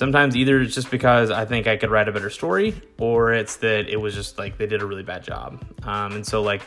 sometimes 0.00 0.34
either 0.34 0.62
it's 0.62 0.74
just 0.74 0.90
because 0.90 1.30
I 1.30 1.44
think 1.44 1.66
I 1.66 1.76
could 1.76 1.90
write 1.90 2.08
a 2.08 2.12
better 2.12 2.30
story, 2.30 2.72
or 2.98 3.34
it's 3.34 3.56
that 3.56 3.86
it 3.90 3.98
was 3.98 4.14
just 4.14 4.38
like 4.38 4.56
they 4.56 4.66
did 4.66 4.80
a 4.80 4.86
really 4.86 5.02
bad 5.02 5.22
job. 5.22 5.62
Um, 5.82 6.12
and 6.12 6.26
so, 6.26 6.40
like, 6.40 6.62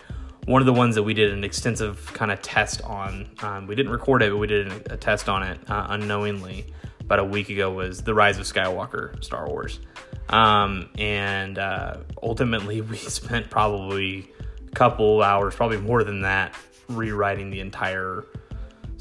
one 0.45 0.61
of 0.61 0.67
the 0.67 0.73
ones 0.73 0.93
that 0.93 1.01
we 1.01 1.15
did 1.15 1.33
an 1.33 1.43
extensive 1.43 2.13
kind 2.13 2.31
of 2.31 2.43
test 2.43 2.83
on, 2.83 3.27
um, 3.41 3.65
we 3.65 3.73
didn't 3.73 3.91
record 3.91 4.21
it, 4.21 4.29
but 4.29 4.37
we 4.37 4.45
did 4.45 4.71
a 4.91 4.97
test 4.97 5.29
on 5.29 5.41
it 5.41 5.59
uh, 5.67 5.87
unknowingly 5.89 6.67
about 6.99 7.17
a 7.17 7.23
week 7.25 7.49
ago 7.49 7.71
was 7.71 8.03
The 8.03 8.13
Rise 8.13 8.37
of 8.37 8.45
Skywalker, 8.45 9.21
Star 9.23 9.49
Wars. 9.49 9.79
Um, 10.29 10.91
and 10.99 11.57
uh, 11.57 11.97
ultimately, 12.21 12.81
we 12.91 12.97
spent 12.97 13.49
probably 13.49 14.29
a 14.67 14.75
couple 14.75 15.23
hours, 15.23 15.55
probably 15.55 15.77
more 15.79 16.03
than 16.03 16.21
that, 16.21 16.53
rewriting 16.87 17.49
the 17.49 17.61
entire 17.61 18.25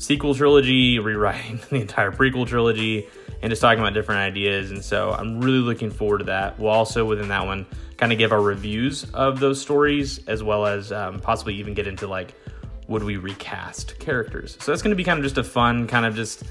sequel 0.02 0.34
trilogy, 0.34 0.98
rewriting 0.98 1.60
the 1.70 1.76
entire 1.76 2.10
prequel 2.10 2.46
trilogy, 2.46 3.08
and 3.40 3.50
just 3.50 3.62
talking 3.62 3.80
about 3.80 3.94
different 3.94 4.20
ideas. 4.20 4.70
And 4.70 4.84
so 4.84 5.12
I'm 5.12 5.40
really 5.40 5.58
looking 5.58 5.90
forward 5.90 6.18
to 6.18 6.24
that. 6.24 6.58
We'll 6.58 6.72
also, 6.72 7.04
within 7.04 7.28
that 7.28 7.46
one, 7.46 7.66
kind 7.96 8.12
of 8.12 8.18
give 8.18 8.32
our 8.32 8.40
reviews 8.40 9.04
of 9.14 9.38
those 9.38 9.60
stories, 9.60 10.26
as 10.26 10.42
well 10.42 10.66
as 10.66 10.90
um, 10.90 11.20
possibly 11.20 11.54
even 11.54 11.74
get 11.74 11.86
into 11.86 12.06
like, 12.08 12.34
would 12.88 13.04
we 13.04 13.16
recast 13.16 13.98
characters? 14.00 14.56
So 14.60 14.72
that's 14.72 14.82
going 14.82 14.90
to 14.90 14.96
be 14.96 15.04
kind 15.04 15.18
of 15.18 15.24
just 15.24 15.38
a 15.38 15.44
fun, 15.44 15.86
kind 15.86 16.04
of 16.04 16.16
just 16.16 16.42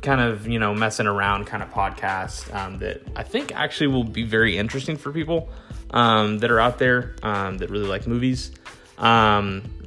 kind 0.00 0.20
of 0.20 0.46
you 0.46 0.58
know 0.58 0.74
messing 0.74 1.06
around 1.06 1.46
kind 1.46 1.62
of 1.62 1.70
podcast 1.70 2.54
um, 2.54 2.78
that 2.78 3.00
I 3.16 3.22
think 3.22 3.54
actually 3.54 3.86
will 3.86 4.04
be 4.04 4.22
very 4.22 4.58
interesting 4.58 4.96
for 4.96 5.12
people 5.12 5.48
um, 5.90 6.38
that 6.38 6.50
are 6.50 6.60
out 6.60 6.78
there 6.78 7.16
um, 7.22 7.58
that 7.58 7.70
really 7.70 7.86
like 7.86 8.06
movies. 8.06 8.50
Um, 8.96 9.83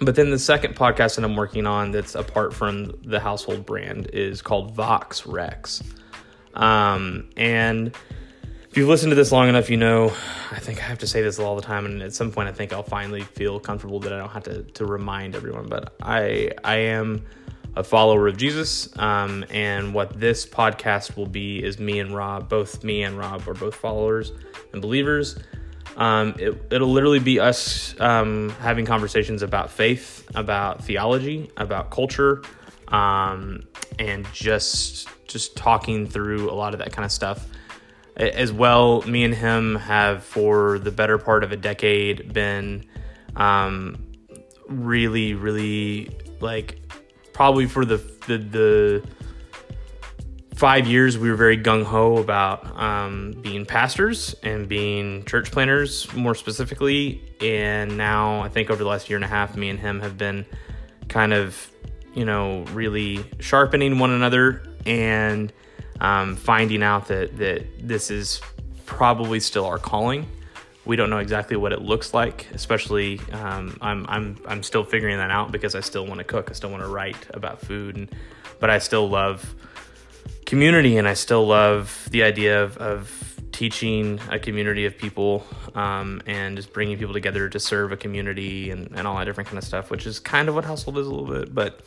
but 0.00 0.16
then 0.16 0.30
the 0.30 0.38
second 0.38 0.74
podcast 0.74 1.16
that 1.16 1.24
I'm 1.24 1.36
working 1.36 1.66
on 1.66 1.90
that's 1.92 2.14
apart 2.14 2.54
from 2.54 2.94
the 3.04 3.20
household 3.20 3.66
brand 3.66 4.08
is 4.12 4.42
called 4.42 4.74
Vox 4.74 5.26
Rex. 5.26 5.82
Um, 6.54 7.30
and 7.36 7.94
if 8.72 8.76
you've 8.78 8.88
listened 8.88 9.10
to 9.10 9.14
this 9.14 9.32
long 9.32 9.48
enough, 9.48 9.68
you 9.68 9.76
know, 9.76 10.06
I 10.50 10.58
think 10.58 10.78
I 10.78 10.84
have 10.84 10.98
to 11.00 11.06
say 11.06 11.20
this 11.20 11.38
all 11.38 11.56
the 11.56 11.62
time, 11.62 11.84
and 11.84 12.02
at 12.02 12.14
some 12.14 12.30
point, 12.30 12.48
I 12.48 12.52
think 12.52 12.72
I'll 12.72 12.82
finally 12.82 13.22
feel 13.22 13.60
comfortable 13.60 14.00
that 14.00 14.12
I 14.12 14.18
don't 14.18 14.30
have 14.30 14.44
to, 14.44 14.62
to 14.62 14.86
remind 14.86 15.36
everyone. 15.36 15.68
But 15.68 15.94
I 16.02 16.52
I 16.64 16.76
am 16.76 17.24
a 17.76 17.84
follower 17.84 18.28
of 18.28 18.36
Jesus, 18.38 18.88
um, 18.98 19.44
and 19.50 19.92
what 19.92 20.18
this 20.18 20.46
podcast 20.46 21.16
will 21.16 21.26
be 21.26 21.62
is 21.62 21.78
me 21.78 22.00
and 22.00 22.14
Rob, 22.14 22.48
both 22.48 22.82
me 22.82 23.02
and 23.02 23.18
Rob 23.18 23.46
are 23.46 23.54
both 23.54 23.74
followers 23.74 24.32
and 24.72 24.80
believers. 24.80 25.38
Um, 25.96 26.34
it, 26.38 26.80
will 26.80 26.92
literally 26.92 27.18
be 27.18 27.38
us 27.38 27.94
um, 28.00 28.50
having 28.60 28.86
conversations 28.86 29.42
about 29.42 29.70
faith, 29.70 30.28
about 30.34 30.84
theology, 30.84 31.50
about 31.56 31.90
culture, 31.90 32.42
um, 32.88 33.62
and 33.98 34.26
just 34.32 35.08
just 35.26 35.56
talking 35.56 36.06
through 36.06 36.50
a 36.50 36.54
lot 36.54 36.74
of 36.74 36.78
that 36.78 36.92
kind 36.92 37.04
of 37.04 37.12
stuff. 37.12 37.46
As 38.16 38.52
well, 38.52 39.02
me 39.02 39.24
and 39.24 39.34
him 39.34 39.76
have 39.76 40.22
for 40.22 40.78
the 40.78 40.90
better 40.90 41.16
part 41.16 41.44
of 41.44 41.52
a 41.52 41.56
decade 41.56 42.32
been 42.32 42.84
um, 43.36 44.06
really, 44.68 45.34
really 45.34 46.10
like 46.40 46.78
probably 47.32 47.66
for 47.66 47.84
the 47.84 47.96
the, 48.26 48.38
the 48.38 49.02
five 50.62 50.86
years, 50.86 51.18
we 51.18 51.28
were 51.28 51.34
very 51.34 51.58
gung 51.58 51.82
ho 51.82 52.18
about 52.18 52.80
um, 52.80 53.32
being 53.42 53.66
pastors 53.66 54.32
and 54.44 54.68
being 54.68 55.24
church 55.24 55.50
planners 55.50 56.06
more 56.14 56.36
specifically. 56.36 57.20
And 57.40 57.96
now, 57.96 58.42
I 58.42 58.48
think 58.48 58.70
over 58.70 58.80
the 58.80 58.88
last 58.88 59.10
year 59.10 59.16
and 59.16 59.24
a 59.24 59.28
half, 59.28 59.56
me 59.56 59.70
and 59.70 59.80
him 59.80 59.98
have 59.98 60.16
been 60.16 60.46
kind 61.08 61.32
of, 61.32 61.68
you 62.14 62.24
know, 62.24 62.62
really 62.74 63.24
sharpening 63.40 63.98
one 63.98 64.12
another 64.12 64.62
and 64.86 65.52
um, 65.98 66.36
finding 66.36 66.84
out 66.84 67.08
that 67.08 67.36
that 67.38 67.66
this 67.80 68.08
is 68.12 68.40
probably 68.86 69.40
still 69.40 69.66
our 69.66 69.78
calling. 69.78 70.28
We 70.84 70.94
don't 70.94 71.10
know 71.10 71.18
exactly 71.18 71.56
what 71.56 71.72
it 71.72 71.82
looks 71.82 72.14
like, 72.14 72.46
especially 72.54 73.20
um, 73.32 73.76
I'm 73.80 74.06
I'm 74.08 74.38
I'm 74.46 74.62
still 74.62 74.84
figuring 74.84 75.16
that 75.16 75.32
out 75.32 75.50
because 75.50 75.74
I 75.74 75.80
still 75.80 76.06
want 76.06 76.18
to 76.18 76.24
cook, 76.24 76.50
I 76.50 76.52
still 76.52 76.70
want 76.70 76.84
to 76.84 76.88
write 76.88 77.26
about 77.30 77.60
food, 77.62 77.96
and 77.96 78.14
but 78.60 78.70
I 78.70 78.78
still 78.78 79.08
love 79.10 79.56
community, 80.52 80.98
and 80.98 81.08
I 81.08 81.14
still 81.14 81.46
love 81.46 82.06
the 82.10 82.24
idea 82.24 82.62
of, 82.62 82.76
of 82.76 83.40
teaching 83.52 84.20
a 84.30 84.38
community 84.38 84.84
of 84.84 84.98
people 84.98 85.46
um, 85.74 86.20
and 86.26 86.58
just 86.58 86.74
bringing 86.74 86.98
people 86.98 87.14
together 87.14 87.48
to 87.48 87.58
serve 87.58 87.90
a 87.90 87.96
community 87.96 88.70
and, 88.70 88.90
and 88.94 89.06
all 89.06 89.16
that 89.16 89.24
different 89.24 89.48
kind 89.48 89.56
of 89.56 89.64
stuff, 89.64 89.90
which 89.90 90.06
is 90.06 90.18
kind 90.18 90.50
of 90.50 90.54
what 90.54 90.66
Household 90.66 90.98
is 90.98 91.06
a 91.06 91.10
little 91.10 91.40
bit. 91.40 91.54
But 91.54 91.80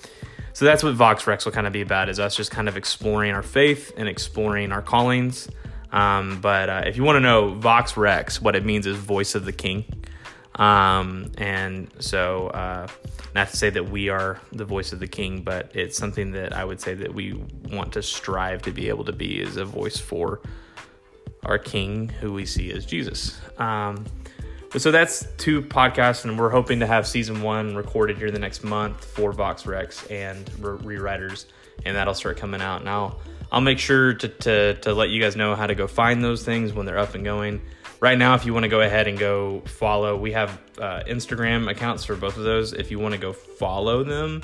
so 0.53 0.65
that's 0.65 0.81
what 0.81 0.95
Vox 0.95 1.27
Rex 1.27 1.45
will 1.45 1.51
kind 1.51 1.67
of 1.67 1.73
be 1.73 1.81
about 1.81 2.09
is 2.09 2.19
us 2.19 2.35
just 2.35 2.49
kind 2.49 2.67
of 2.67 2.75
exploring 2.75 3.33
our 3.33 3.43
faith 3.43 3.93
and 3.97 4.09
exploring 4.09 4.71
our 4.71 4.81
callings. 4.81 5.47
Um, 5.91 6.41
but 6.41 6.67
uh, 6.67 6.83
if 6.87 6.97
you 6.97 7.03
want 7.03 7.17
to 7.17 7.19
know 7.19 7.53
Vox 7.53 7.95
Rex, 7.95 8.41
what 8.41 8.55
it 8.55 8.65
means 8.65 8.87
is 8.87 8.97
voice 8.97 9.35
of 9.35 9.45
the 9.45 9.53
king. 9.53 9.85
Um, 10.55 11.31
and 11.37 11.91
so, 11.99 12.47
uh, 12.47 12.87
not 13.33 13.49
to 13.49 13.57
say 13.57 13.69
that 13.69 13.89
we 13.89 14.09
are 14.09 14.39
the 14.53 14.65
voice 14.65 14.93
of 14.93 14.99
the 14.99 15.07
king, 15.07 15.41
but 15.41 15.71
it's 15.73 15.97
something 15.97 16.31
that 16.31 16.53
I 16.53 16.63
would 16.63 16.79
say 16.79 16.93
that 16.93 17.13
we 17.13 17.33
want 17.69 17.93
to 17.93 18.01
strive 18.01 18.61
to 18.63 18.71
be 18.71 18.87
able 18.87 19.03
to 19.05 19.11
be 19.11 19.41
is 19.41 19.57
a 19.57 19.65
voice 19.65 19.97
for 19.97 20.41
our 21.43 21.57
king, 21.57 22.07
who 22.07 22.31
we 22.33 22.45
see 22.45 22.71
as 22.71 22.85
Jesus. 22.85 23.39
Um, 23.57 24.05
so 24.77 24.91
that's 24.91 25.27
two 25.37 25.61
podcasts, 25.61 26.23
and 26.23 26.39
we're 26.39 26.49
hoping 26.49 26.79
to 26.79 26.87
have 26.87 27.07
season 27.07 27.41
one 27.41 27.75
recorded 27.75 28.17
here 28.17 28.31
the 28.31 28.39
next 28.39 28.63
month 28.63 29.03
for 29.03 29.31
Vox 29.31 29.65
Rex 29.65 30.05
and 30.07 30.49
re- 30.59 30.97
rewriters, 30.97 31.45
and 31.85 31.95
that'll 31.95 32.13
start 32.13 32.37
coming 32.37 32.61
out. 32.61 32.83
Now, 32.83 33.17
I'll 33.51 33.61
make 33.61 33.79
sure 33.79 34.13
to, 34.13 34.27
to, 34.27 34.73
to 34.75 34.93
let 34.93 35.09
you 35.09 35.21
guys 35.21 35.35
know 35.35 35.55
how 35.55 35.67
to 35.67 35.75
go 35.75 35.87
find 35.87 36.23
those 36.23 36.43
things 36.43 36.73
when 36.73 36.85
they're 36.85 36.97
up 36.97 37.15
and 37.15 37.23
going 37.23 37.61
right 37.99 38.17
now, 38.17 38.35
if 38.35 38.45
you 38.45 38.53
want 38.53 38.63
to 38.63 38.69
go 38.69 38.81
ahead 38.81 39.07
and 39.07 39.17
go 39.17 39.61
follow, 39.61 40.17
we 40.17 40.31
have 40.31 40.59
uh, 40.79 41.01
Instagram 41.07 41.69
accounts 41.69 42.05
for 42.05 42.15
both 42.15 42.37
of 42.37 42.43
those. 42.43 42.73
If 42.73 42.91
you 42.91 42.99
want 42.99 43.13
to 43.13 43.19
go 43.19 43.33
follow 43.33 44.03
them 44.03 44.41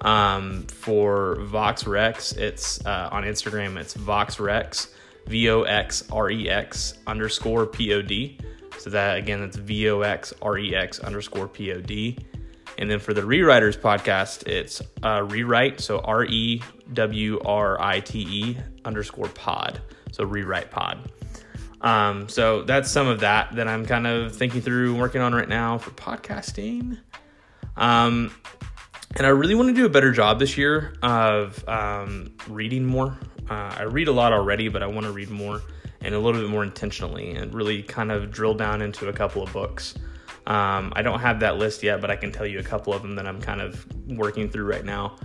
um, 0.00 0.62
for 0.68 1.36
Vox 1.42 1.86
Rex, 1.86 2.32
it's 2.32 2.84
uh, 2.84 3.08
on 3.12 3.24
Instagram. 3.24 3.78
It's 3.78 3.94
Vox 3.94 4.40
Rex, 4.40 4.94
V 5.26 5.50
O 5.50 5.62
X 5.62 6.04
R 6.10 6.30
E 6.30 6.48
X 6.48 6.94
underscore 7.06 7.66
P 7.66 7.92
O 7.94 8.02
D. 8.02 8.38
So 8.78 8.90
that 8.90 9.18
again, 9.18 9.40
that's 9.40 9.56
V 9.56 9.90
O 9.90 10.00
X 10.00 10.34
R 10.42 10.58
E 10.58 10.74
X 10.74 11.00
underscore 11.00 11.48
P 11.48 11.72
O 11.72 11.80
D. 11.80 12.18
And 12.76 12.90
then 12.90 12.98
for 12.98 13.14
the 13.14 13.22
Rewriters 13.22 13.78
podcast, 13.78 14.48
it's 14.48 14.82
uh, 15.02 15.22
Rewrite, 15.22 15.80
so 15.80 16.00
R 16.00 16.24
E 16.24 16.60
W 16.92 17.40
R 17.44 17.80
I 17.80 18.00
T 18.00 18.26
E 18.28 18.56
underscore 18.84 19.28
pod. 19.28 19.80
So 20.10 20.24
Rewrite 20.24 20.70
Pod. 20.70 21.10
Um, 21.84 22.30
so 22.30 22.62
that's 22.62 22.90
some 22.90 23.06
of 23.06 23.20
that 23.20 23.54
that 23.56 23.68
I'm 23.68 23.84
kind 23.84 24.06
of 24.06 24.34
thinking 24.34 24.62
through 24.62 24.92
and 24.92 25.00
working 25.00 25.20
on 25.20 25.34
right 25.34 25.48
now 25.48 25.76
for 25.76 25.90
podcasting. 25.90 26.98
Um, 27.76 28.34
and 29.16 29.26
I 29.26 29.30
really 29.30 29.54
want 29.54 29.68
to 29.68 29.74
do 29.74 29.84
a 29.84 29.90
better 29.90 30.10
job 30.10 30.38
this 30.38 30.56
year 30.56 30.94
of 31.02 31.62
um, 31.68 32.32
reading 32.48 32.86
more. 32.86 33.18
Uh, 33.50 33.74
I 33.76 33.82
read 33.82 34.08
a 34.08 34.12
lot 34.12 34.32
already, 34.32 34.68
but 34.68 34.82
I 34.82 34.86
want 34.86 35.04
to 35.04 35.12
read 35.12 35.28
more 35.28 35.60
and 36.00 36.14
a 36.14 36.18
little 36.18 36.40
bit 36.40 36.48
more 36.48 36.62
intentionally 36.62 37.32
and 37.32 37.52
really 37.52 37.82
kind 37.82 38.10
of 38.10 38.30
drill 38.30 38.54
down 38.54 38.80
into 38.80 39.08
a 39.08 39.12
couple 39.12 39.42
of 39.42 39.52
books. 39.52 39.94
Um, 40.46 40.90
I 40.96 41.02
don't 41.02 41.20
have 41.20 41.40
that 41.40 41.58
list 41.58 41.82
yet, 41.82 42.00
but 42.00 42.10
I 42.10 42.16
can 42.16 42.32
tell 42.32 42.46
you 42.46 42.60
a 42.60 42.62
couple 42.62 42.94
of 42.94 43.02
them 43.02 43.14
that 43.16 43.26
I'm 43.26 43.42
kind 43.42 43.60
of 43.60 43.86
working 44.08 44.48
through 44.48 44.64
right 44.64 44.84
now. 44.84 45.16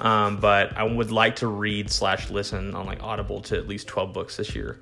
Um, 0.00 0.38
but 0.38 0.76
I 0.76 0.82
would 0.82 1.12
like 1.12 1.36
to 1.36 1.46
read 1.46 1.90
slash 1.90 2.28
listen 2.28 2.74
on 2.74 2.86
like 2.86 3.04
Audible 3.04 3.40
to 3.42 3.56
at 3.56 3.68
least 3.68 3.86
12 3.86 4.12
books 4.12 4.36
this 4.36 4.56
year. 4.56 4.80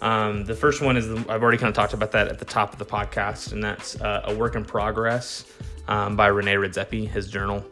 Um, 0.00 0.44
the 0.44 0.54
first 0.54 0.80
one 0.80 0.96
is 0.96 1.08
the, 1.08 1.16
I've 1.28 1.42
already 1.42 1.58
kind 1.58 1.68
of 1.68 1.74
talked 1.74 1.92
about 1.92 2.12
that 2.12 2.28
at 2.28 2.38
the 2.38 2.44
top 2.44 2.72
of 2.72 2.78
the 2.78 2.84
podcast, 2.84 3.52
and 3.52 3.62
that's 3.62 4.00
uh, 4.00 4.22
a 4.24 4.34
work 4.34 4.54
in 4.54 4.64
progress 4.64 5.44
um, 5.88 6.16
by 6.16 6.28
Rene 6.28 6.54
Redzepi, 6.54 7.08
his 7.08 7.28
journal. 7.28 7.64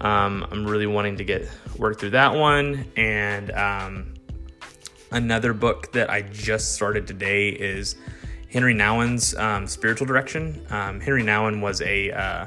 Um, 0.00 0.46
I'm 0.50 0.66
really 0.66 0.86
wanting 0.86 1.16
to 1.18 1.24
get 1.24 1.48
work 1.78 2.00
through 2.00 2.10
that 2.10 2.34
one, 2.34 2.84
and 2.96 3.52
um, 3.52 4.14
another 5.12 5.52
book 5.52 5.92
that 5.92 6.10
I 6.10 6.22
just 6.22 6.74
started 6.74 7.06
today 7.06 7.50
is 7.50 7.94
Henri 8.52 8.74
Nouwen's 8.74 9.34
um, 9.36 9.66
Spiritual 9.66 10.06
Direction. 10.06 10.66
Um, 10.70 11.00
Henri 11.00 11.22
Nouwen 11.22 11.60
was 11.60 11.80
a 11.82 12.10
uh, 12.10 12.46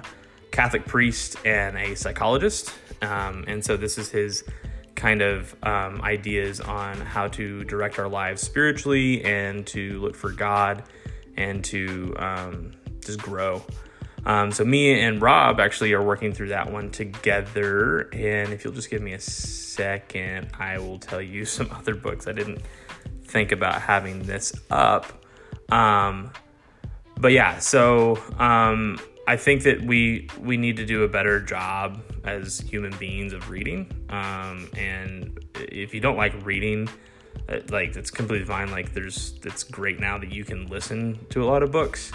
Catholic 0.52 0.86
priest 0.86 1.38
and 1.46 1.78
a 1.78 1.96
psychologist, 1.96 2.74
and 3.02 3.64
so 3.64 3.78
this 3.78 3.98
is 3.98 4.10
his 4.10 4.44
kind 4.96 5.22
of 5.22 5.56
um, 5.64 6.02
ideas 6.02 6.62
on 6.62 7.00
how 7.00 7.28
to 7.28 7.64
direct 7.66 8.00
our 8.00 8.08
lives 8.08 8.42
spiritually 8.42 9.24
and 9.24 9.68
to 9.68 10.00
look 10.00 10.16
for 10.16 10.32
God 10.32 10.84
and 11.38 11.64
to 11.66 12.16
um, 12.18 12.72
just 13.02 13.20
grow. 13.20 13.62
Um, 14.26 14.52
so 14.52 14.66
me 14.66 15.00
and 15.02 15.22
Rob 15.22 15.60
actually 15.60 15.94
are 15.94 16.02
working 16.02 16.34
through 16.34 16.50
that 16.50 16.72
one 16.72 16.90
together. 16.90 18.10
And 18.12 18.52
if 18.54 18.64
you'll 18.64 18.74
just 18.74 18.90
give 18.90 19.02
me 19.02 19.14
a 19.14 19.20
second, 19.20 20.50
I 20.58 20.80
will 20.80 20.98
tell 20.98 21.22
you 21.22 21.46
some 21.46 21.70
other 21.72 21.96
books. 21.96 22.28
I 22.28 22.32
didn't 22.32 22.62
think 23.24 23.52
about 23.52 23.82
having 23.82 24.24
this 24.24 24.54
up. 24.70 25.26
Um, 25.70 26.32
but 27.18 27.32
yeah, 27.32 27.60
so 27.60 28.20
um, 28.40 29.00
I 29.28 29.38
think 29.38 29.64
that 29.64 29.82
we 29.82 30.30
we 30.40 30.58
need 30.58 30.78
to 30.78 30.86
do 30.86 31.04
a 31.04 31.08
better 31.08 31.40
job 31.40 32.02
as 32.24 32.60
human 32.60 32.96
beings 32.98 33.34
of 33.34 33.50
reading. 33.50 33.92
Um, 34.10 34.70
and 34.78 35.40
if 35.56 35.94
you 35.94 36.00
don't 36.00 36.18
like 36.18 36.34
reading, 36.46 36.88
uh, 37.50 37.60
like 37.70 37.96
it's 37.96 38.12
completely 38.12 38.46
fine. 38.46 38.70
Like 38.72 38.94
there's 38.94 39.40
it's 39.44 39.64
great 39.64 40.00
now 40.00 40.18
that 40.20 40.32
you 40.32 40.44
can 40.44 40.68
listen 40.68 41.20
to 41.30 41.44
a 41.44 41.46
lot 41.46 41.64
of 41.64 41.72
books. 41.72 42.12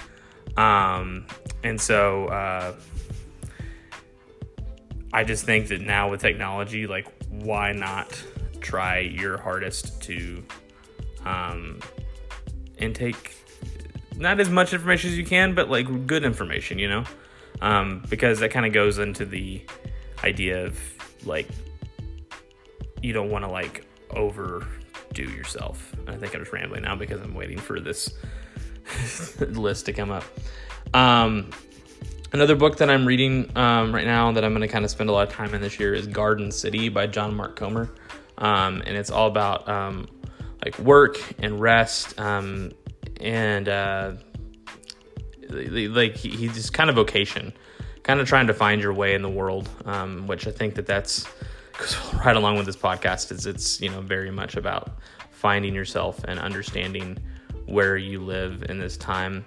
Um, 0.57 1.27
and 1.65 1.81
so 1.81 2.27
uh, 2.27 2.75
I 5.13 5.25
just 5.25 5.45
think 5.45 5.69
that 5.69 5.81
now 5.81 6.11
with 6.11 6.21
technology, 6.21 6.87
like 6.87 7.09
why 7.29 7.73
not 7.73 8.21
try 8.61 8.99
your 9.01 9.37
hardest 9.39 10.01
to 10.03 10.45
um, 11.25 11.81
intake 12.79 13.35
not 14.17 14.41
as 14.41 14.51
much 14.51 14.73
information 14.73 15.11
as 15.11 15.19
you 15.19 15.25
can, 15.25 15.55
but 15.55 15.71
like 15.71 16.07
good 16.07 16.25
information, 16.25 16.79
you 16.79 16.89
know? 16.89 17.05
Um, 17.61 18.03
because 18.09 18.41
that 18.41 18.51
kind 18.51 18.67
of 18.67 18.73
goes 18.73 18.99
into 18.99 19.25
the 19.25 19.63
idea 20.25 20.67
of 20.67 20.79
like 21.25 21.49
you 23.03 23.13
don't 23.13 23.31
want 23.31 23.45
to 23.45 23.51
like 23.51 23.87
overdo 24.11 25.23
yourself. 25.23 25.95
I 26.07 26.17
think 26.17 26.35
I'm 26.35 26.41
just 26.41 26.53
rambling 26.53 26.83
now 26.83 26.97
because 26.97 27.21
I'm 27.21 27.35
waiting 27.35 27.59
for 27.59 27.81
this 27.81 28.15
list 29.41 29.87
to 29.87 29.93
come 29.93 30.11
up. 30.11 30.25
Um, 30.95 31.51
another 32.33 32.57
book 32.57 32.79
that 32.79 32.91
I'm 32.91 33.07
reading 33.07 33.51
um, 33.57 33.95
right 33.95 34.07
now 34.07 34.33
that 34.33 34.45
I'm 34.45 34.53
going 34.53 34.67
to 34.67 34.69
kind 34.69 34.85
of 34.85 34.91
spend 34.91 35.11
a 35.11 35.13
lot 35.13 35.29
of 35.29 35.35
time 35.35 35.55
in 35.55 35.61
this 35.61 35.79
year 35.79 35.95
is 35.95 36.07
Garden 36.07 36.51
City 36.51 36.89
by 36.89 37.07
John 37.07 37.35
Mark 37.35 37.57
Comer, 37.57 37.91
um, 38.39 38.83
and 38.87 38.97
it's 38.97 39.11
all 39.11 39.27
about 39.27 39.69
um, 39.69 40.09
like 40.65 40.79
work 40.79 41.19
and 41.39 41.61
rest 41.61 42.19
um, 42.19 42.73
and 43.21 43.69
uh, 43.69 44.13
like 45.51 46.17
he's 46.17 46.71
kind 46.71 46.91
of 46.91 46.97
vocation, 46.97 47.53
kind 48.03 48.21
of 48.21 48.29
trying 48.29 48.47
to 48.47 48.55
find 48.55 48.81
your 48.81 48.93
way 48.93 49.15
in 49.15 49.23
the 49.23 49.31
world, 49.31 49.69
um, 49.85 50.27
which 50.27 50.47
I 50.47 50.51
think 50.51 50.75
that 50.77 50.87
that's 50.87 51.27
right 52.25 52.37
along 52.37 52.57
with 52.57 52.67
this 52.67 52.77
podcast 52.77 53.33
is 53.33 53.47
it's 53.47 53.81
you 53.81 53.89
know 53.89 54.01
very 54.01 54.31
much 54.31 54.57
about 54.57 54.93
finding 55.31 55.75
yourself 55.75 56.23
and 56.25 56.39
understanding 56.39 57.19
where 57.67 57.97
you 57.97 58.21
live 58.21 58.65
in 58.69 58.79
this 58.79 58.97
time. 58.97 59.45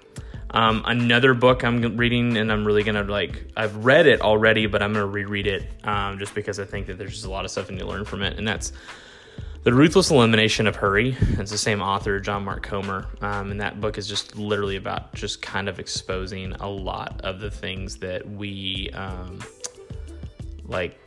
Um, 0.50 0.84
another 0.86 1.34
book 1.34 1.64
I'm 1.64 1.96
reading, 1.96 2.36
and 2.36 2.52
I'm 2.52 2.64
really 2.64 2.84
gonna 2.84 3.02
like. 3.02 3.50
I've 3.56 3.84
read 3.84 4.06
it 4.06 4.20
already, 4.20 4.66
but 4.66 4.82
I'm 4.82 4.92
gonna 4.92 5.06
reread 5.06 5.46
it 5.46 5.68
um, 5.84 6.18
just 6.18 6.34
because 6.34 6.60
I 6.60 6.64
think 6.64 6.86
that 6.86 6.98
there's 6.98 7.12
just 7.12 7.26
a 7.26 7.30
lot 7.30 7.44
of 7.44 7.50
stuff 7.50 7.68
and 7.68 7.78
you 7.78 7.84
learn 7.84 8.04
from 8.04 8.22
it, 8.22 8.38
and 8.38 8.46
that's 8.46 8.72
the 9.64 9.72
Ruthless 9.72 10.10
Elimination 10.10 10.66
of 10.66 10.76
Hurry. 10.76 11.16
It's 11.20 11.50
the 11.50 11.56
same 11.56 11.80
author, 11.80 12.20
John 12.20 12.44
Mark 12.44 12.62
Comer, 12.62 13.06
um, 13.22 13.50
and 13.50 13.60
that 13.62 13.80
book 13.80 13.96
is 13.96 14.06
just 14.06 14.36
literally 14.36 14.76
about 14.76 15.14
just 15.14 15.40
kind 15.40 15.70
of 15.70 15.78
exposing 15.78 16.52
a 16.52 16.68
lot 16.68 17.22
of 17.24 17.40
the 17.40 17.50
things 17.50 17.96
that 17.96 18.28
we 18.28 18.90
um, 18.92 19.40
like 20.66 20.98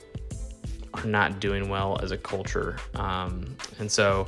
are 0.96 1.06
not 1.06 1.40
doing 1.40 1.70
well 1.70 2.00
as 2.02 2.10
a 2.10 2.18
culture, 2.18 2.78
um, 2.96 3.56
and 3.78 3.92
so 3.92 4.28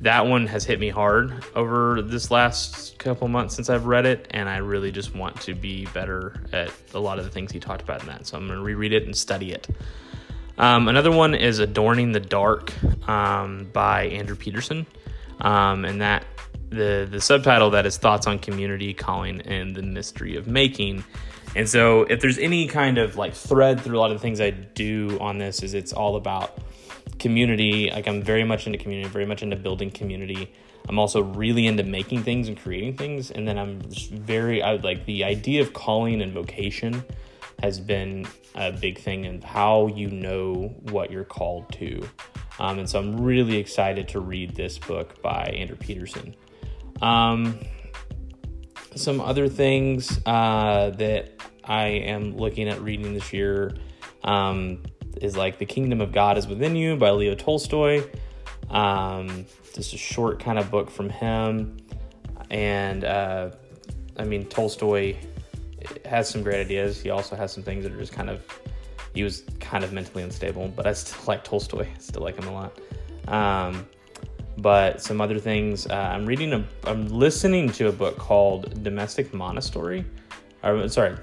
that 0.00 0.26
one 0.26 0.46
has 0.48 0.64
hit 0.64 0.80
me 0.80 0.88
hard 0.88 1.44
over 1.54 2.02
this 2.02 2.32
last 2.32 2.98
couple 2.98 3.28
months 3.28 3.54
since 3.54 3.70
I've 3.70 3.86
read 3.86 4.06
it, 4.06 4.26
and 4.32 4.48
I 4.48 4.56
really 4.56 4.90
just 4.90 5.14
want 5.14 5.40
to 5.42 5.54
be 5.54 5.86
better 5.86 6.34
at 6.52 6.72
a 6.94 6.98
lot 6.98 7.20
of 7.20 7.24
the 7.24 7.30
things 7.30 7.52
he 7.52 7.60
talked 7.60 7.82
about 7.82 8.00
in 8.00 8.08
that. 8.08 8.26
So 8.26 8.36
I'm 8.36 8.48
going 8.48 8.58
to 8.58 8.64
reread 8.64 8.92
it 8.92 9.04
and 9.04 9.16
study 9.16 9.52
it. 9.52 9.68
Um, 10.58 10.88
another 10.88 11.12
one 11.12 11.34
is 11.34 11.60
Adorning 11.60 12.12
the 12.12 12.20
Dark 12.20 12.72
um, 13.08 13.68
by 13.72 14.06
Andrew 14.06 14.34
Peterson, 14.34 14.86
um, 15.40 15.84
and 15.84 16.00
that 16.00 16.24
the 16.70 17.06
the 17.10 17.20
subtitle 17.20 17.70
that 17.70 17.86
is 17.86 17.96
thoughts 17.96 18.26
on 18.26 18.40
community 18.40 18.92
calling 18.92 19.40
and 19.42 19.74
the 19.74 19.82
mystery 19.82 20.36
of 20.36 20.48
making. 20.48 21.04
And 21.54 21.68
so, 21.68 22.02
if 22.02 22.20
there's 22.20 22.38
any 22.38 22.66
kind 22.66 22.98
of 22.98 23.16
like 23.16 23.34
thread 23.34 23.80
through 23.80 23.98
a 23.98 24.00
lot 24.00 24.10
of 24.10 24.16
the 24.16 24.20
things 24.20 24.40
I 24.40 24.50
do 24.50 25.16
on 25.20 25.38
this, 25.38 25.62
is 25.62 25.74
it's 25.74 25.92
all 25.92 26.16
about 26.16 26.58
community. 27.20 27.90
Like 27.90 28.08
I'm 28.08 28.20
very 28.20 28.44
much 28.44 28.66
into 28.66 28.78
community, 28.78 29.08
very 29.08 29.26
much 29.26 29.42
into 29.42 29.56
building 29.56 29.90
community. 29.90 30.52
I'm 30.88 30.98
also 30.98 31.22
really 31.22 31.66
into 31.66 31.82
making 31.82 32.22
things 32.22 32.48
and 32.48 32.58
creating 32.58 32.96
things. 32.96 33.30
And 33.30 33.46
then 33.46 33.58
I'm 33.58 33.82
just 33.90 34.10
very, 34.10 34.62
I 34.62 34.76
like 34.76 35.04
the 35.04 35.22
idea 35.24 35.60
of 35.60 35.74
calling 35.74 36.22
and 36.22 36.32
vocation 36.32 37.04
has 37.60 37.80
been 37.80 38.26
a 38.54 38.72
big 38.72 38.98
thing 38.98 39.24
in 39.24 39.42
how 39.42 39.88
you 39.88 40.08
know 40.08 40.74
what 40.90 41.10
you're 41.10 41.24
called 41.24 41.70
to. 41.72 42.08
Um, 42.58 42.78
and 42.78 42.88
so 42.88 42.98
I'm 42.98 43.20
really 43.20 43.56
excited 43.56 44.08
to 44.08 44.20
read 44.20 44.54
this 44.54 44.78
book 44.78 45.20
by 45.22 45.44
Andrew 45.44 45.76
Peterson. 45.76 46.34
Um, 47.02 47.58
some 48.94 49.20
other 49.20 49.48
things 49.48 50.20
uh, 50.26 50.90
that 50.98 51.40
I 51.64 51.86
am 51.86 52.36
looking 52.36 52.68
at 52.68 52.80
reading 52.82 53.14
this 53.14 53.32
year. 53.32 53.74
Um, 54.24 54.82
is 55.20 55.36
like 55.36 55.58
The 55.58 55.66
Kingdom 55.66 56.00
of 56.00 56.12
God 56.12 56.38
is 56.38 56.46
Within 56.46 56.76
You 56.76 56.96
by 56.96 57.10
Leo 57.10 57.34
Tolstoy. 57.34 58.04
Um, 58.70 59.46
just 59.74 59.94
a 59.94 59.98
short 59.98 60.40
kind 60.40 60.58
of 60.58 60.70
book 60.70 60.90
from 60.90 61.08
him. 61.08 61.76
And 62.50 63.04
uh, 63.04 63.50
I 64.16 64.24
mean, 64.24 64.46
Tolstoy 64.46 65.16
has 66.04 66.28
some 66.28 66.42
great 66.42 66.60
ideas. 66.60 67.00
He 67.00 67.10
also 67.10 67.36
has 67.36 67.52
some 67.52 67.62
things 67.62 67.84
that 67.84 67.92
are 67.92 67.98
just 67.98 68.12
kind 68.12 68.30
of, 68.30 68.42
he 69.14 69.22
was 69.22 69.44
kind 69.60 69.84
of 69.84 69.92
mentally 69.92 70.22
unstable, 70.22 70.68
but 70.68 70.86
I 70.86 70.92
still 70.92 71.22
like 71.26 71.44
Tolstoy. 71.44 71.86
I 71.86 71.98
still 71.98 72.22
like 72.22 72.36
him 72.36 72.48
a 72.48 72.52
lot. 72.52 72.80
Um, 73.28 73.86
but 74.58 75.00
some 75.00 75.20
other 75.20 75.38
things, 75.38 75.86
uh, 75.86 75.94
I'm 75.94 76.26
reading 76.26 76.52
a, 76.52 76.64
I'm 76.84 77.08
listening 77.08 77.70
to 77.72 77.88
a 77.88 77.92
book 77.92 78.18
called 78.18 78.82
Domestic 78.82 79.32
Monastery. 79.32 80.04
Or, 80.64 80.88
sorry, 80.88 81.16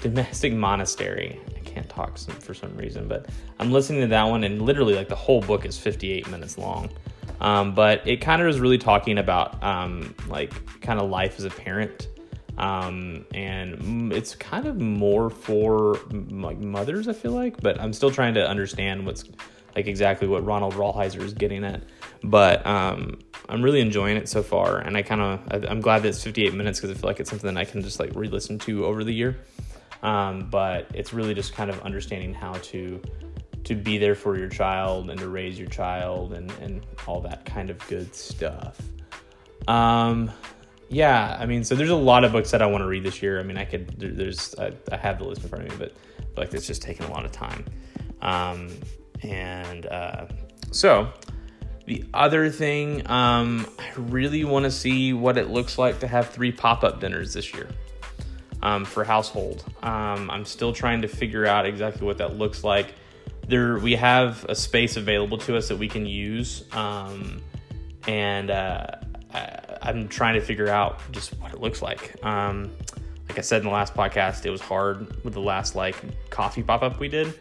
Domestic 0.00 0.52
Monastery 0.52 1.40
I 1.56 1.60
can't 1.60 1.88
talk 1.88 2.18
some, 2.18 2.34
for 2.36 2.54
some 2.54 2.76
reason, 2.76 3.08
but 3.08 3.28
I'm 3.58 3.72
listening 3.72 4.02
to 4.02 4.06
that 4.08 4.24
one, 4.24 4.44
and 4.44 4.62
literally, 4.62 4.94
like 4.94 5.08
the 5.08 5.16
whole 5.16 5.40
book 5.40 5.64
is 5.64 5.78
58 5.78 6.30
minutes 6.30 6.58
long. 6.58 6.90
Um, 7.40 7.74
but 7.74 8.06
it 8.06 8.18
kind 8.18 8.40
of 8.40 8.48
is 8.48 8.60
really 8.60 8.78
talking 8.78 9.18
about 9.18 9.60
um, 9.62 10.14
like 10.28 10.52
kind 10.80 11.00
of 11.00 11.10
life 11.10 11.38
as 11.38 11.44
a 11.44 11.50
parent, 11.50 12.08
um, 12.58 13.24
and 13.34 14.12
it's 14.12 14.34
kind 14.34 14.66
of 14.66 14.80
more 14.80 15.30
for 15.30 15.98
like 16.10 16.58
mothers, 16.58 17.08
I 17.08 17.12
feel 17.12 17.32
like. 17.32 17.60
But 17.60 17.80
I'm 17.80 17.92
still 17.92 18.10
trying 18.10 18.34
to 18.34 18.46
understand 18.46 19.06
what's 19.06 19.24
like 19.74 19.86
exactly 19.86 20.28
what 20.28 20.44
Ronald 20.44 20.74
Rolheiser 20.74 21.22
is 21.22 21.32
getting 21.32 21.64
at. 21.64 21.82
But 22.22 22.66
um, 22.66 23.18
I'm 23.48 23.62
really 23.62 23.80
enjoying 23.80 24.16
it 24.16 24.28
so 24.28 24.42
far, 24.42 24.78
and 24.78 24.96
I 24.96 25.02
kind 25.02 25.20
of 25.20 25.64
I'm 25.68 25.80
glad 25.80 26.02
that 26.02 26.08
it's 26.08 26.22
58 26.22 26.54
minutes 26.54 26.80
because 26.80 26.96
I 26.96 27.00
feel 27.00 27.08
like 27.08 27.20
it's 27.20 27.30
something 27.30 27.52
that 27.52 27.60
I 27.60 27.64
can 27.64 27.82
just 27.82 27.98
like 27.98 28.10
re-listen 28.14 28.58
to 28.60 28.84
over 28.84 29.04
the 29.04 29.12
year. 29.12 29.38
Um, 30.02 30.48
but 30.50 30.88
it's 30.94 31.12
really 31.12 31.32
just 31.32 31.54
kind 31.54 31.70
of 31.70 31.80
understanding 31.82 32.34
how 32.34 32.52
to 32.54 33.00
to 33.64 33.74
be 33.76 33.96
there 33.96 34.14
for 34.14 34.36
your 34.36 34.48
child 34.48 35.08
and 35.08 35.18
to 35.20 35.28
raise 35.28 35.58
your 35.58 35.68
child 35.68 36.32
and, 36.32 36.50
and 36.60 36.84
all 37.06 37.20
that 37.20 37.44
kind 37.44 37.70
of 37.70 37.78
good 37.86 38.12
stuff. 38.14 38.80
Um, 39.68 40.32
yeah, 40.92 41.38
I 41.40 41.46
mean, 41.46 41.64
so 41.64 41.74
there's 41.74 41.90
a 41.90 41.96
lot 41.96 42.22
of 42.22 42.32
books 42.32 42.50
that 42.50 42.60
I 42.60 42.66
want 42.66 42.82
to 42.82 42.86
read 42.86 43.02
this 43.02 43.22
year. 43.22 43.40
I 43.40 43.42
mean, 43.42 43.56
I 43.56 43.64
could, 43.64 43.98
there's, 43.98 44.54
I, 44.58 44.72
I 44.92 44.98
have 44.98 45.18
the 45.18 45.24
list 45.24 45.42
in 45.42 45.48
front 45.48 45.64
of 45.64 45.70
me, 45.70 45.76
but, 45.78 45.94
but 46.34 46.46
like 46.46 46.54
it's 46.54 46.66
just 46.66 46.82
taking 46.82 47.06
a 47.06 47.10
lot 47.10 47.24
of 47.24 47.32
time. 47.32 47.64
Um, 48.20 48.68
and 49.22 49.86
uh, 49.86 50.26
so 50.70 51.10
the 51.86 52.04
other 52.12 52.50
thing, 52.50 53.08
um, 53.10 53.66
I 53.78 53.90
really 53.96 54.44
want 54.44 54.64
to 54.64 54.70
see 54.70 55.14
what 55.14 55.38
it 55.38 55.48
looks 55.48 55.78
like 55.78 56.00
to 56.00 56.06
have 56.06 56.28
three 56.28 56.52
pop 56.52 56.84
up 56.84 57.00
dinners 57.00 57.32
this 57.32 57.54
year 57.54 57.68
um, 58.62 58.84
for 58.84 59.02
household. 59.02 59.64
Um, 59.82 60.30
I'm 60.30 60.44
still 60.44 60.74
trying 60.74 61.00
to 61.02 61.08
figure 61.08 61.46
out 61.46 61.64
exactly 61.64 62.06
what 62.06 62.18
that 62.18 62.36
looks 62.36 62.64
like. 62.64 62.94
There, 63.48 63.78
we 63.78 63.94
have 63.96 64.44
a 64.48 64.54
space 64.54 64.98
available 64.98 65.38
to 65.38 65.56
us 65.56 65.68
that 65.68 65.78
we 65.78 65.88
can 65.88 66.04
use, 66.04 66.64
um, 66.72 67.40
and 68.06 68.50
uh, 68.50 68.86
I, 69.32 69.71
am 69.90 70.08
trying 70.08 70.34
to 70.34 70.40
figure 70.40 70.68
out 70.68 71.00
just 71.12 71.38
what 71.40 71.52
it 71.52 71.60
looks 71.60 71.82
like. 71.82 72.22
Um, 72.24 72.70
like 73.28 73.38
I 73.38 73.42
said 73.42 73.62
in 73.62 73.64
the 73.66 73.72
last 73.72 73.94
podcast, 73.94 74.44
it 74.44 74.50
was 74.50 74.60
hard 74.60 75.24
with 75.24 75.34
the 75.34 75.40
last 75.40 75.74
like 75.74 75.96
coffee 76.30 76.62
pop 76.62 76.82
up 76.82 77.00
we 77.00 77.08
did 77.08 77.32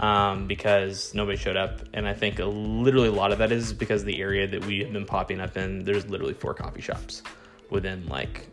um, 0.00 0.46
because 0.46 1.14
nobody 1.14 1.36
showed 1.36 1.56
up, 1.56 1.80
and 1.92 2.08
I 2.08 2.14
think 2.14 2.38
literally 2.38 3.08
a 3.08 3.12
lot 3.12 3.32
of 3.32 3.38
that 3.38 3.52
is 3.52 3.72
because 3.72 4.04
the 4.04 4.20
area 4.20 4.46
that 4.46 4.64
we 4.64 4.80
have 4.80 4.92
been 4.92 5.06
popping 5.06 5.40
up 5.40 5.56
in, 5.56 5.84
there's 5.84 6.06
literally 6.06 6.34
four 6.34 6.54
coffee 6.54 6.80
shops 6.80 7.22
within 7.70 8.06
like 8.06 8.48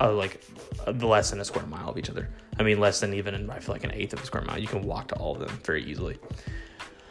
uh, 0.00 0.12
like 0.12 0.42
uh, 0.86 0.92
less 0.92 1.30
than 1.30 1.40
a 1.40 1.44
square 1.44 1.66
mile 1.66 1.90
of 1.90 1.98
each 1.98 2.10
other. 2.10 2.28
I 2.58 2.62
mean, 2.62 2.80
less 2.80 3.00
than 3.00 3.14
even 3.14 3.48
I 3.50 3.60
feel 3.60 3.74
like 3.74 3.84
an 3.84 3.92
eighth 3.92 4.12
of 4.12 4.22
a 4.22 4.26
square 4.26 4.42
mile. 4.42 4.58
You 4.58 4.66
can 4.66 4.82
walk 4.82 5.08
to 5.08 5.14
all 5.16 5.34
of 5.34 5.40
them 5.40 5.56
very 5.64 5.84
easily. 5.84 6.18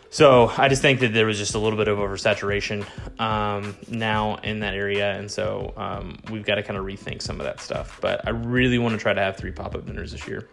So 0.09 0.51
I 0.57 0.69
just 0.69 0.81
think 0.81 1.01
that 1.01 1.13
there 1.13 1.25
was 1.25 1.37
just 1.37 1.53
a 1.53 1.59
little 1.59 1.77
bit 1.77 1.87
of 1.87 1.97
oversaturation 1.97 2.85
um, 3.19 3.75
now 3.89 4.35
in 4.37 4.61
that 4.61 4.73
area, 4.73 5.17
and 5.17 5.29
so 5.29 5.73
um, 5.75 6.17
we've 6.31 6.45
got 6.45 6.55
to 6.55 6.63
kind 6.63 6.79
of 6.79 6.85
rethink 6.85 7.21
some 7.21 7.39
of 7.39 7.45
that 7.45 7.59
stuff. 7.59 7.99
But 8.01 8.25
I 8.25 8.31
really 8.31 8.79
want 8.79 8.93
to 8.93 8.99
try 8.99 9.13
to 9.13 9.21
have 9.21 9.37
three 9.37 9.51
pop 9.51 9.75
up 9.75 9.85
dinners 9.85 10.13
this 10.13 10.27
year. 10.27 10.47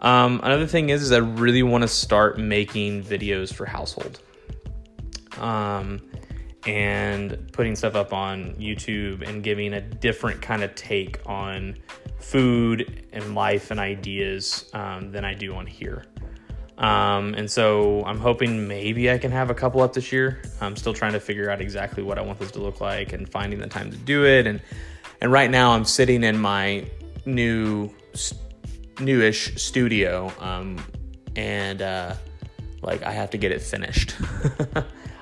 Um, 0.00 0.40
another 0.42 0.66
thing 0.66 0.90
is, 0.90 1.02
is 1.02 1.12
I 1.12 1.18
really 1.18 1.62
want 1.62 1.82
to 1.82 1.88
start 1.88 2.38
making 2.38 3.02
videos 3.02 3.52
for 3.52 3.64
household, 3.64 4.20
um, 5.38 6.00
and 6.66 7.50
putting 7.52 7.74
stuff 7.74 7.94
up 7.94 8.12
on 8.12 8.54
YouTube 8.56 9.26
and 9.26 9.42
giving 9.42 9.72
a 9.72 9.80
different 9.80 10.42
kind 10.42 10.62
of 10.62 10.74
take 10.74 11.18
on 11.26 11.76
food 12.18 13.08
and 13.12 13.34
life 13.34 13.70
and 13.70 13.80
ideas 13.80 14.70
um, 14.74 15.10
than 15.12 15.24
I 15.24 15.32
do 15.32 15.54
on 15.54 15.66
here. 15.66 16.04
Um, 16.80 17.34
and 17.34 17.50
so 17.50 18.02
I'm 18.06 18.18
hoping 18.18 18.66
maybe 18.66 19.10
I 19.10 19.18
can 19.18 19.30
have 19.30 19.50
a 19.50 19.54
couple 19.54 19.82
up 19.82 19.92
this 19.92 20.10
year. 20.12 20.42
I'm 20.62 20.76
still 20.76 20.94
trying 20.94 21.12
to 21.12 21.20
figure 21.20 21.50
out 21.50 21.60
exactly 21.60 22.02
what 22.02 22.18
I 22.18 22.22
want 22.22 22.38
this 22.38 22.50
to 22.52 22.58
look 22.58 22.80
like 22.80 23.12
and 23.12 23.30
finding 23.30 23.58
the 23.58 23.66
time 23.66 23.90
to 23.90 23.96
do 23.98 24.24
it. 24.24 24.46
And 24.46 24.60
and 25.20 25.30
right 25.30 25.50
now 25.50 25.72
I'm 25.72 25.84
sitting 25.84 26.24
in 26.24 26.38
my 26.38 26.86
new 27.26 27.90
newish 28.98 29.54
studio, 29.56 30.32
um, 30.40 30.82
and 31.36 31.82
uh, 31.82 32.14
like 32.82 33.02
I 33.02 33.12
have 33.12 33.30
to 33.30 33.38
get 33.38 33.52
it 33.52 33.60
finished. 33.60 34.14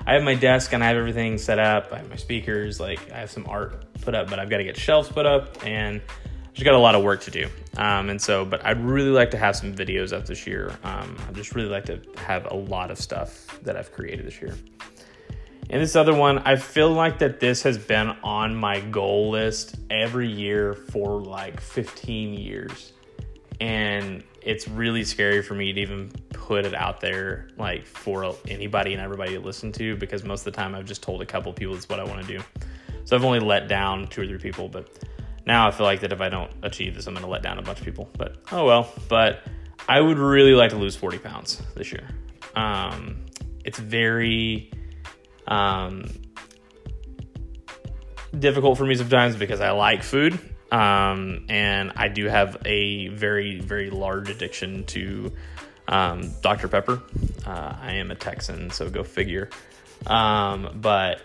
I 0.07 0.13
have 0.13 0.23
my 0.23 0.35
desk 0.35 0.73
and 0.73 0.81
I 0.81 0.87
have 0.87 0.97
everything 0.97 1.37
set 1.37 1.59
up. 1.59 1.91
I 1.91 1.97
have 1.97 2.09
my 2.09 2.15
speakers, 2.15 2.79
like 2.79 3.11
I 3.11 3.17
have 3.17 3.29
some 3.29 3.45
art 3.47 3.93
put 4.01 4.15
up, 4.15 4.29
but 4.29 4.39
I've 4.39 4.49
got 4.49 4.57
to 4.57 4.63
get 4.63 4.77
shelves 4.77 5.09
put 5.09 5.25
up 5.25 5.63
and 5.65 6.01
just 6.59 6.65
got 6.65 6.75
a 6.75 6.77
lot 6.77 6.93
of 6.93 7.03
work 7.03 7.21
to 7.21 7.31
do. 7.31 7.47
Um, 7.77 8.09
and 8.09 8.21
so, 8.21 8.43
but 8.43 8.65
I'd 8.65 8.83
really 8.83 9.11
like 9.11 9.31
to 9.31 9.37
have 9.37 9.55
some 9.55 9.73
videos 9.73 10.11
up 10.11 10.25
this 10.25 10.45
year. 10.45 10.77
Um, 10.83 11.15
I'd 11.25 11.33
just 11.33 11.55
really 11.55 11.69
like 11.69 11.85
to 11.85 12.01
have 12.17 12.51
a 12.51 12.53
lot 12.53 12.91
of 12.91 12.99
stuff 12.99 13.59
that 13.63 13.77
I've 13.77 13.93
created 13.93 14.27
this 14.27 14.41
year. 14.41 14.57
And 15.69 15.81
this 15.81 15.95
other 15.95 16.13
one, 16.13 16.39
I 16.39 16.57
feel 16.57 16.91
like 16.91 17.19
that 17.19 17.39
this 17.39 17.63
has 17.63 17.77
been 17.77 18.09
on 18.23 18.55
my 18.55 18.81
goal 18.81 19.29
list 19.29 19.77
every 19.89 20.27
year 20.27 20.73
for 20.73 21.21
like 21.21 21.61
15 21.61 22.33
years. 22.33 22.91
And 23.61 24.21
it's 24.41 24.67
really 24.67 25.05
scary 25.05 25.41
for 25.41 25.53
me 25.53 25.71
to 25.71 25.79
even 25.79 26.11
put 26.33 26.65
it 26.65 26.73
out 26.73 26.99
there 26.99 27.47
like 27.57 27.85
for 27.85 28.35
anybody 28.49 28.93
and 28.93 29.01
everybody 29.01 29.33
to 29.35 29.39
listen 29.39 29.71
to 29.73 29.95
because 29.95 30.25
most 30.25 30.45
of 30.45 30.51
the 30.53 30.57
time 30.57 30.75
I've 30.75 30.85
just 30.85 31.03
told 31.03 31.21
a 31.21 31.25
couple 31.25 31.53
people 31.53 31.75
it's 31.75 31.87
what 31.87 32.01
I 32.01 32.03
want 32.03 32.25
to 32.25 32.37
do. 32.37 32.43
So 33.05 33.15
I've 33.15 33.23
only 33.23 33.39
let 33.39 33.69
down 33.69 34.07
two 34.07 34.23
or 34.23 34.25
three 34.25 34.37
people, 34.37 34.67
but 34.67 34.99
now 35.49 35.67
I 35.67 35.71
feel 35.71 35.85
like 35.87 36.01
that 36.01 36.13
if 36.13 36.21
I 36.21 36.29
don't 36.29 36.51
achieve 36.61 36.93
this, 36.93 37.07
I'm 37.07 37.15
going 37.15 37.25
to 37.25 37.29
let 37.29 37.41
down 37.41 37.57
a 37.57 37.63
bunch 37.63 37.79
of 37.79 37.85
people. 37.85 38.07
But 38.15 38.37
oh 38.51 38.65
well. 38.65 38.93
But 39.09 39.41
I 39.87 39.99
would 39.99 40.19
really 40.19 40.53
like 40.53 40.69
to 40.69 40.77
lose 40.77 40.95
40 40.95 41.17
pounds 41.17 41.61
this 41.75 41.91
year. 41.91 42.07
Um, 42.55 43.25
it's 43.65 43.79
very 43.79 44.71
um, 45.47 46.05
difficult 48.37 48.77
for 48.77 48.85
me 48.85 48.93
sometimes 48.93 49.35
because 49.35 49.59
I 49.59 49.71
like 49.71 50.03
food. 50.03 50.39
Um, 50.71 51.47
and 51.49 51.93
I 51.95 52.09
do 52.09 52.27
have 52.27 52.57
a 52.65 53.07
very, 53.07 53.59
very 53.59 53.89
large 53.89 54.29
addiction 54.29 54.83
to 54.85 55.33
um, 55.87 56.29
Dr. 56.41 56.67
Pepper. 56.67 57.01
Uh, 57.47 57.75
I 57.81 57.93
am 57.93 58.11
a 58.11 58.15
Texan, 58.15 58.69
so 58.69 58.87
go 58.87 59.03
figure. 59.03 59.49
Um, 60.05 60.77
but 60.79 61.21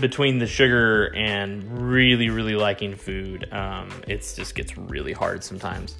between 0.00 0.38
the 0.38 0.46
sugar 0.46 1.14
and 1.14 1.90
really, 1.90 2.30
really 2.30 2.54
liking 2.54 2.94
food, 2.94 3.52
um, 3.52 3.90
it 4.08 4.20
just 4.34 4.54
gets 4.54 4.76
really 4.76 5.12
hard 5.12 5.44
sometimes. 5.44 5.96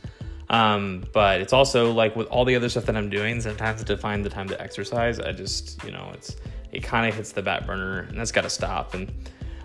Um, 0.49 1.05
but 1.13 1.41
it's 1.41 1.53
also 1.53 1.93
like 1.93 2.15
with 2.15 2.27
all 2.29 2.45
the 2.45 2.57
other 2.57 2.69
stuff 2.69 2.87
that 2.87 2.97
I'm 2.97 3.11
doing, 3.11 3.41
sometimes 3.41 3.85
to 3.85 3.97
find 3.97 4.25
the 4.25 4.31
time 4.31 4.49
to 4.49 4.61
exercise, 4.61 5.19
I 5.19 5.33
just, 5.33 5.83
you 5.85 5.91
know, 5.91 6.11
it's, 6.15 6.37
it 6.73 6.83
kind 6.83 7.09
of 7.09 7.15
hits 7.15 7.33
the 7.33 7.43
back 7.43 7.67
burner 7.67 8.01
and 8.01 8.19
that's 8.19 8.33
got 8.33 8.43
to 8.43 8.51
stop. 8.51 8.95
And 8.95 9.11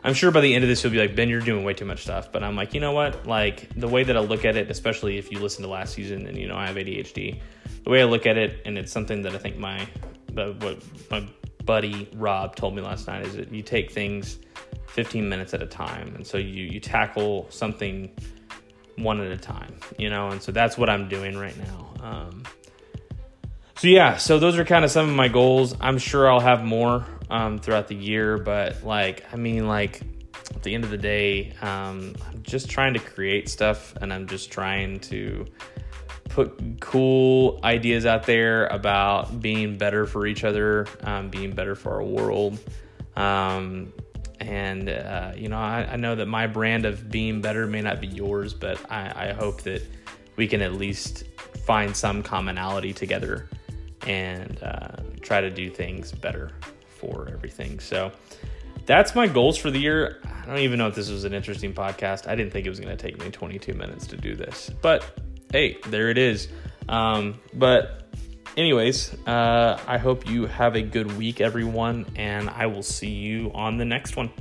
I'm 0.03 0.13
sure 0.13 0.31
by 0.31 0.41
the 0.41 0.53
end 0.53 0.63
of 0.63 0.69
this, 0.69 0.83
you'll 0.83 0.93
be 0.93 0.99
like, 0.99 1.15
Ben, 1.15 1.29
you're 1.29 1.41
doing 1.41 1.63
way 1.65 1.73
too 1.73 1.85
much 1.85 2.03
stuff. 2.03 2.31
But 2.31 2.43
I'm 2.43 2.55
like, 2.55 2.73
you 2.73 2.79
know 2.79 2.93
what? 2.93 3.27
Like 3.27 3.69
the 3.75 3.87
way 3.87 4.03
that 4.03 4.15
I 4.15 4.21
look 4.21 4.45
at 4.45 4.55
it, 4.55 4.71
especially 4.71 5.17
if 5.17 5.31
you 5.31 5.39
listen 5.39 5.63
to 5.63 5.69
last 5.69 5.93
season 5.93 6.25
and, 6.25 6.37
you 6.37 6.47
know, 6.47 6.55
I 6.55 6.67
have 6.67 6.75
ADHD, 6.75 7.39
the 7.83 7.89
way 7.89 8.01
I 8.01 8.05
look 8.05 8.25
at 8.25 8.37
it, 8.37 8.61
and 8.65 8.77
it's 8.77 8.91
something 8.91 9.21
that 9.23 9.35
I 9.35 9.37
think 9.37 9.57
my, 9.57 9.85
what 10.33 10.81
my 11.09 11.27
buddy 11.67 12.09
Rob 12.15 12.55
told 12.55 12.75
me 12.75 12.81
last 12.81 13.05
night 13.05 13.27
is 13.27 13.35
that 13.35 13.53
you 13.53 13.61
take 13.61 13.91
things 13.91 14.39
15 14.87 15.29
minutes 15.29 15.53
at 15.53 15.61
a 15.61 15.67
time. 15.67 16.15
And 16.15 16.25
so 16.25 16.39
you, 16.39 16.63
you 16.63 16.79
tackle 16.79 17.45
something 17.51 18.09
one 18.95 19.21
at 19.21 19.31
a 19.31 19.37
time, 19.37 19.75
you 19.99 20.09
know? 20.09 20.29
And 20.29 20.41
so 20.41 20.51
that's 20.51 20.75
what 20.75 20.89
I'm 20.89 21.07
doing 21.07 21.37
right 21.37 21.55
now. 21.57 21.93
Um, 22.01 22.43
so 23.75 23.87
yeah, 23.87 24.17
so 24.17 24.39
those 24.39 24.57
are 24.57 24.65
kind 24.65 24.83
of 24.83 24.89
some 24.89 25.07
of 25.07 25.15
my 25.15 25.27
goals. 25.27 25.75
I'm 25.79 25.99
sure 25.99 26.31
I'll 26.31 26.39
have 26.39 26.63
more 26.63 27.05
um, 27.29 27.59
throughout 27.59 27.87
the 27.87 27.95
year, 27.95 28.39
but 28.39 28.83
like, 28.83 29.23
I 29.31 29.35
mean, 29.35 29.67
like 29.67 30.01
at 30.55 30.63
the 30.63 30.73
end 30.73 30.83
of 30.83 30.89
the 30.89 30.97
day, 30.97 31.53
um, 31.61 32.15
I'm 32.27 32.41
just 32.41 32.71
trying 32.71 32.95
to 32.95 32.99
create 32.99 33.49
stuff 33.49 33.93
and 34.01 34.11
I'm 34.11 34.25
just 34.25 34.49
trying 34.51 34.99
to 35.01 35.45
put 36.37 36.79
cool 36.79 37.59
ideas 37.63 38.05
out 38.05 38.27
there 38.27 38.67
about 38.67 39.41
being 39.41 39.75
better 39.75 40.05
for 40.05 40.27
each 40.27 40.43
other, 40.43 40.85
um, 41.01 41.29
being 41.29 41.49
better 41.49 41.73
for 41.73 41.93
our 41.93 42.03
world. 42.03 42.59
Um, 43.15 43.91
and, 44.39 44.87
uh, 44.87 45.31
you 45.35 45.49
know, 45.49 45.57
I, 45.57 45.87
I, 45.93 45.95
know 45.95 46.13
that 46.13 46.27
my 46.27 46.45
brand 46.45 46.85
of 46.85 47.09
being 47.09 47.41
better 47.41 47.65
may 47.65 47.81
not 47.81 47.99
be 47.99 48.05
yours, 48.05 48.53
but 48.53 48.79
I, 48.91 49.29
I 49.29 49.33
hope 49.33 49.63
that 49.63 49.81
we 50.35 50.47
can 50.47 50.61
at 50.61 50.73
least 50.73 51.23
find 51.65 51.97
some 51.97 52.21
commonality 52.21 52.93
together 52.93 53.49
and 54.05 54.61
uh, 54.61 54.97
try 55.21 55.41
to 55.41 55.49
do 55.49 55.71
things 55.71 56.11
better 56.11 56.51
for 56.87 57.29
everything. 57.33 57.79
So 57.79 58.11
that's 58.85 59.15
my 59.15 59.25
goals 59.25 59.57
for 59.57 59.71
the 59.71 59.79
year. 59.79 60.21
I 60.23 60.45
don't 60.45 60.59
even 60.59 60.77
know 60.77 60.87
if 60.87 60.93
this 60.93 61.09
was 61.09 61.23
an 61.23 61.33
interesting 61.33 61.73
podcast. 61.73 62.27
I 62.27 62.35
didn't 62.35 62.53
think 62.53 62.67
it 62.67 62.69
was 62.69 62.79
going 62.79 62.95
to 62.95 63.03
take 63.03 63.19
me 63.19 63.31
22 63.31 63.73
minutes 63.73 64.05
to 64.05 64.17
do 64.17 64.35
this, 64.35 64.69
but 64.83 65.17
hey, 65.51 65.77
there 65.87 66.09
it 66.09 66.17
is. 66.17 66.47
Um, 66.89 67.39
but, 67.53 68.03
anyways, 68.55 69.13
uh, 69.25 69.79
I 69.87 69.97
hope 69.97 70.29
you 70.29 70.45
have 70.45 70.75
a 70.75 70.81
good 70.81 71.17
week, 71.17 71.41
everyone, 71.41 72.05
and 72.15 72.49
I 72.49 72.67
will 72.67 72.83
see 72.83 73.11
you 73.11 73.51
on 73.53 73.77
the 73.77 73.85
next 73.85 74.15
one. 74.15 74.31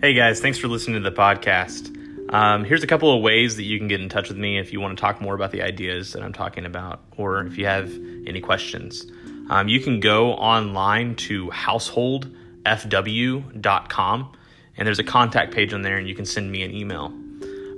Hey 0.00 0.14
guys, 0.14 0.40
thanks 0.40 0.56
for 0.56 0.68
listening 0.68 1.02
to 1.02 1.10
the 1.10 1.14
podcast. 1.14 1.97
Um, 2.30 2.64
here's 2.64 2.82
a 2.82 2.86
couple 2.86 3.14
of 3.14 3.22
ways 3.22 3.56
that 3.56 3.62
you 3.62 3.78
can 3.78 3.88
get 3.88 4.00
in 4.00 4.08
touch 4.08 4.28
with 4.28 4.36
me 4.36 4.58
if 4.58 4.72
you 4.72 4.80
want 4.80 4.96
to 4.96 5.00
talk 5.00 5.20
more 5.20 5.34
about 5.34 5.50
the 5.50 5.62
ideas 5.62 6.12
that 6.12 6.22
I'm 6.22 6.32
talking 6.32 6.66
about, 6.66 7.00
or 7.16 7.46
if 7.46 7.56
you 7.56 7.66
have 7.66 7.90
any 8.26 8.40
questions. 8.40 9.06
Um, 9.48 9.68
you 9.68 9.80
can 9.80 10.00
go 10.00 10.34
online 10.34 11.14
to 11.16 11.48
householdfw.com, 11.48 14.32
and 14.76 14.86
there's 14.86 14.98
a 14.98 15.04
contact 15.04 15.54
page 15.54 15.72
on 15.72 15.82
there, 15.82 15.96
and 15.96 16.06
you 16.06 16.14
can 16.14 16.26
send 16.26 16.52
me 16.52 16.62
an 16.62 16.74
email. 16.74 17.14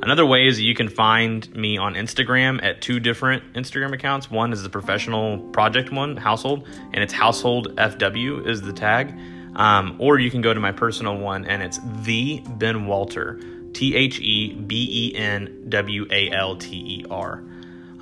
Another 0.02 0.26
way 0.26 0.46
is 0.46 0.58
you 0.58 0.74
can 0.74 0.88
find 0.88 1.54
me 1.54 1.76
on 1.76 1.94
Instagram 1.94 2.64
at 2.64 2.80
two 2.80 3.00
different 3.00 3.52
Instagram 3.52 3.92
accounts. 3.92 4.30
One 4.30 4.50
is 4.52 4.62
the 4.62 4.70
professional 4.70 5.38
project 5.50 5.92
one, 5.92 6.16
household, 6.16 6.66
and 6.92 7.04
it's 7.04 7.12
household 7.12 7.76
FW 7.76 8.48
is 8.48 8.62
the 8.62 8.72
tag. 8.72 9.14
Um, 9.54 9.96
or 9.98 10.18
you 10.18 10.30
can 10.30 10.40
go 10.40 10.54
to 10.54 10.60
my 10.60 10.72
personal 10.72 11.18
one, 11.18 11.44
and 11.44 11.62
it's 11.62 11.78
the 12.02 12.42
Ben 12.46 12.86
Walter. 12.86 13.38
T 13.80 13.96
H 13.96 14.20
E 14.20 14.52
B 14.52 14.86
E 14.90 15.16
N 15.16 15.64
W 15.70 16.06
A 16.10 16.30
L 16.32 16.54
T 16.56 16.76
E 16.76 17.04
R. 17.10 17.42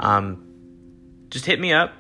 Um, 0.01 0.45
just 1.31 1.47
hit 1.47 1.61
me 1.61 1.73
up. 1.73 1.93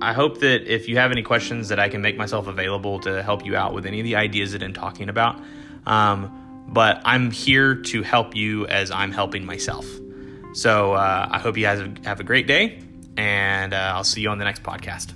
I 0.00 0.14
hope 0.14 0.40
that 0.40 0.66
if 0.66 0.88
you 0.88 0.96
have 0.96 1.12
any 1.12 1.22
questions, 1.22 1.68
that 1.68 1.78
I 1.78 1.90
can 1.90 2.00
make 2.00 2.16
myself 2.16 2.46
available 2.46 2.98
to 3.00 3.22
help 3.22 3.44
you 3.44 3.56
out 3.56 3.74
with 3.74 3.84
any 3.84 4.00
of 4.00 4.04
the 4.04 4.16
ideas 4.16 4.52
that 4.52 4.62
I'm 4.62 4.72
talking 4.72 5.10
about. 5.10 5.38
Um, 5.84 6.64
but 6.68 7.02
I'm 7.04 7.30
here 7.30 7.74
to 7.74 8.02
help 8.02 8.34
you 8.34 8.66
as 8.68 8.90
I'm 8.90 9.12
helping 9.12 9.44
myself. 9.44 9.86
So 10.54 10.94
uh, 10.94 11.28
I 11.30 11.38
hope 11.40 11.58
you 11.58 11.64
guys 11.64 11.86
have 12.04 12.20
a 12.20 12.24
great 12.24 12.46
day, 12.46 12.80
and 13.18 13.74
uh, 13.74 13.92
I'll 13.96 14.02
see 14.02 14.22
you 14.22 14.30
on 14.30 14.38
the 14.38 14.46
next 14.46 14.62
podcast. 14.62 15.12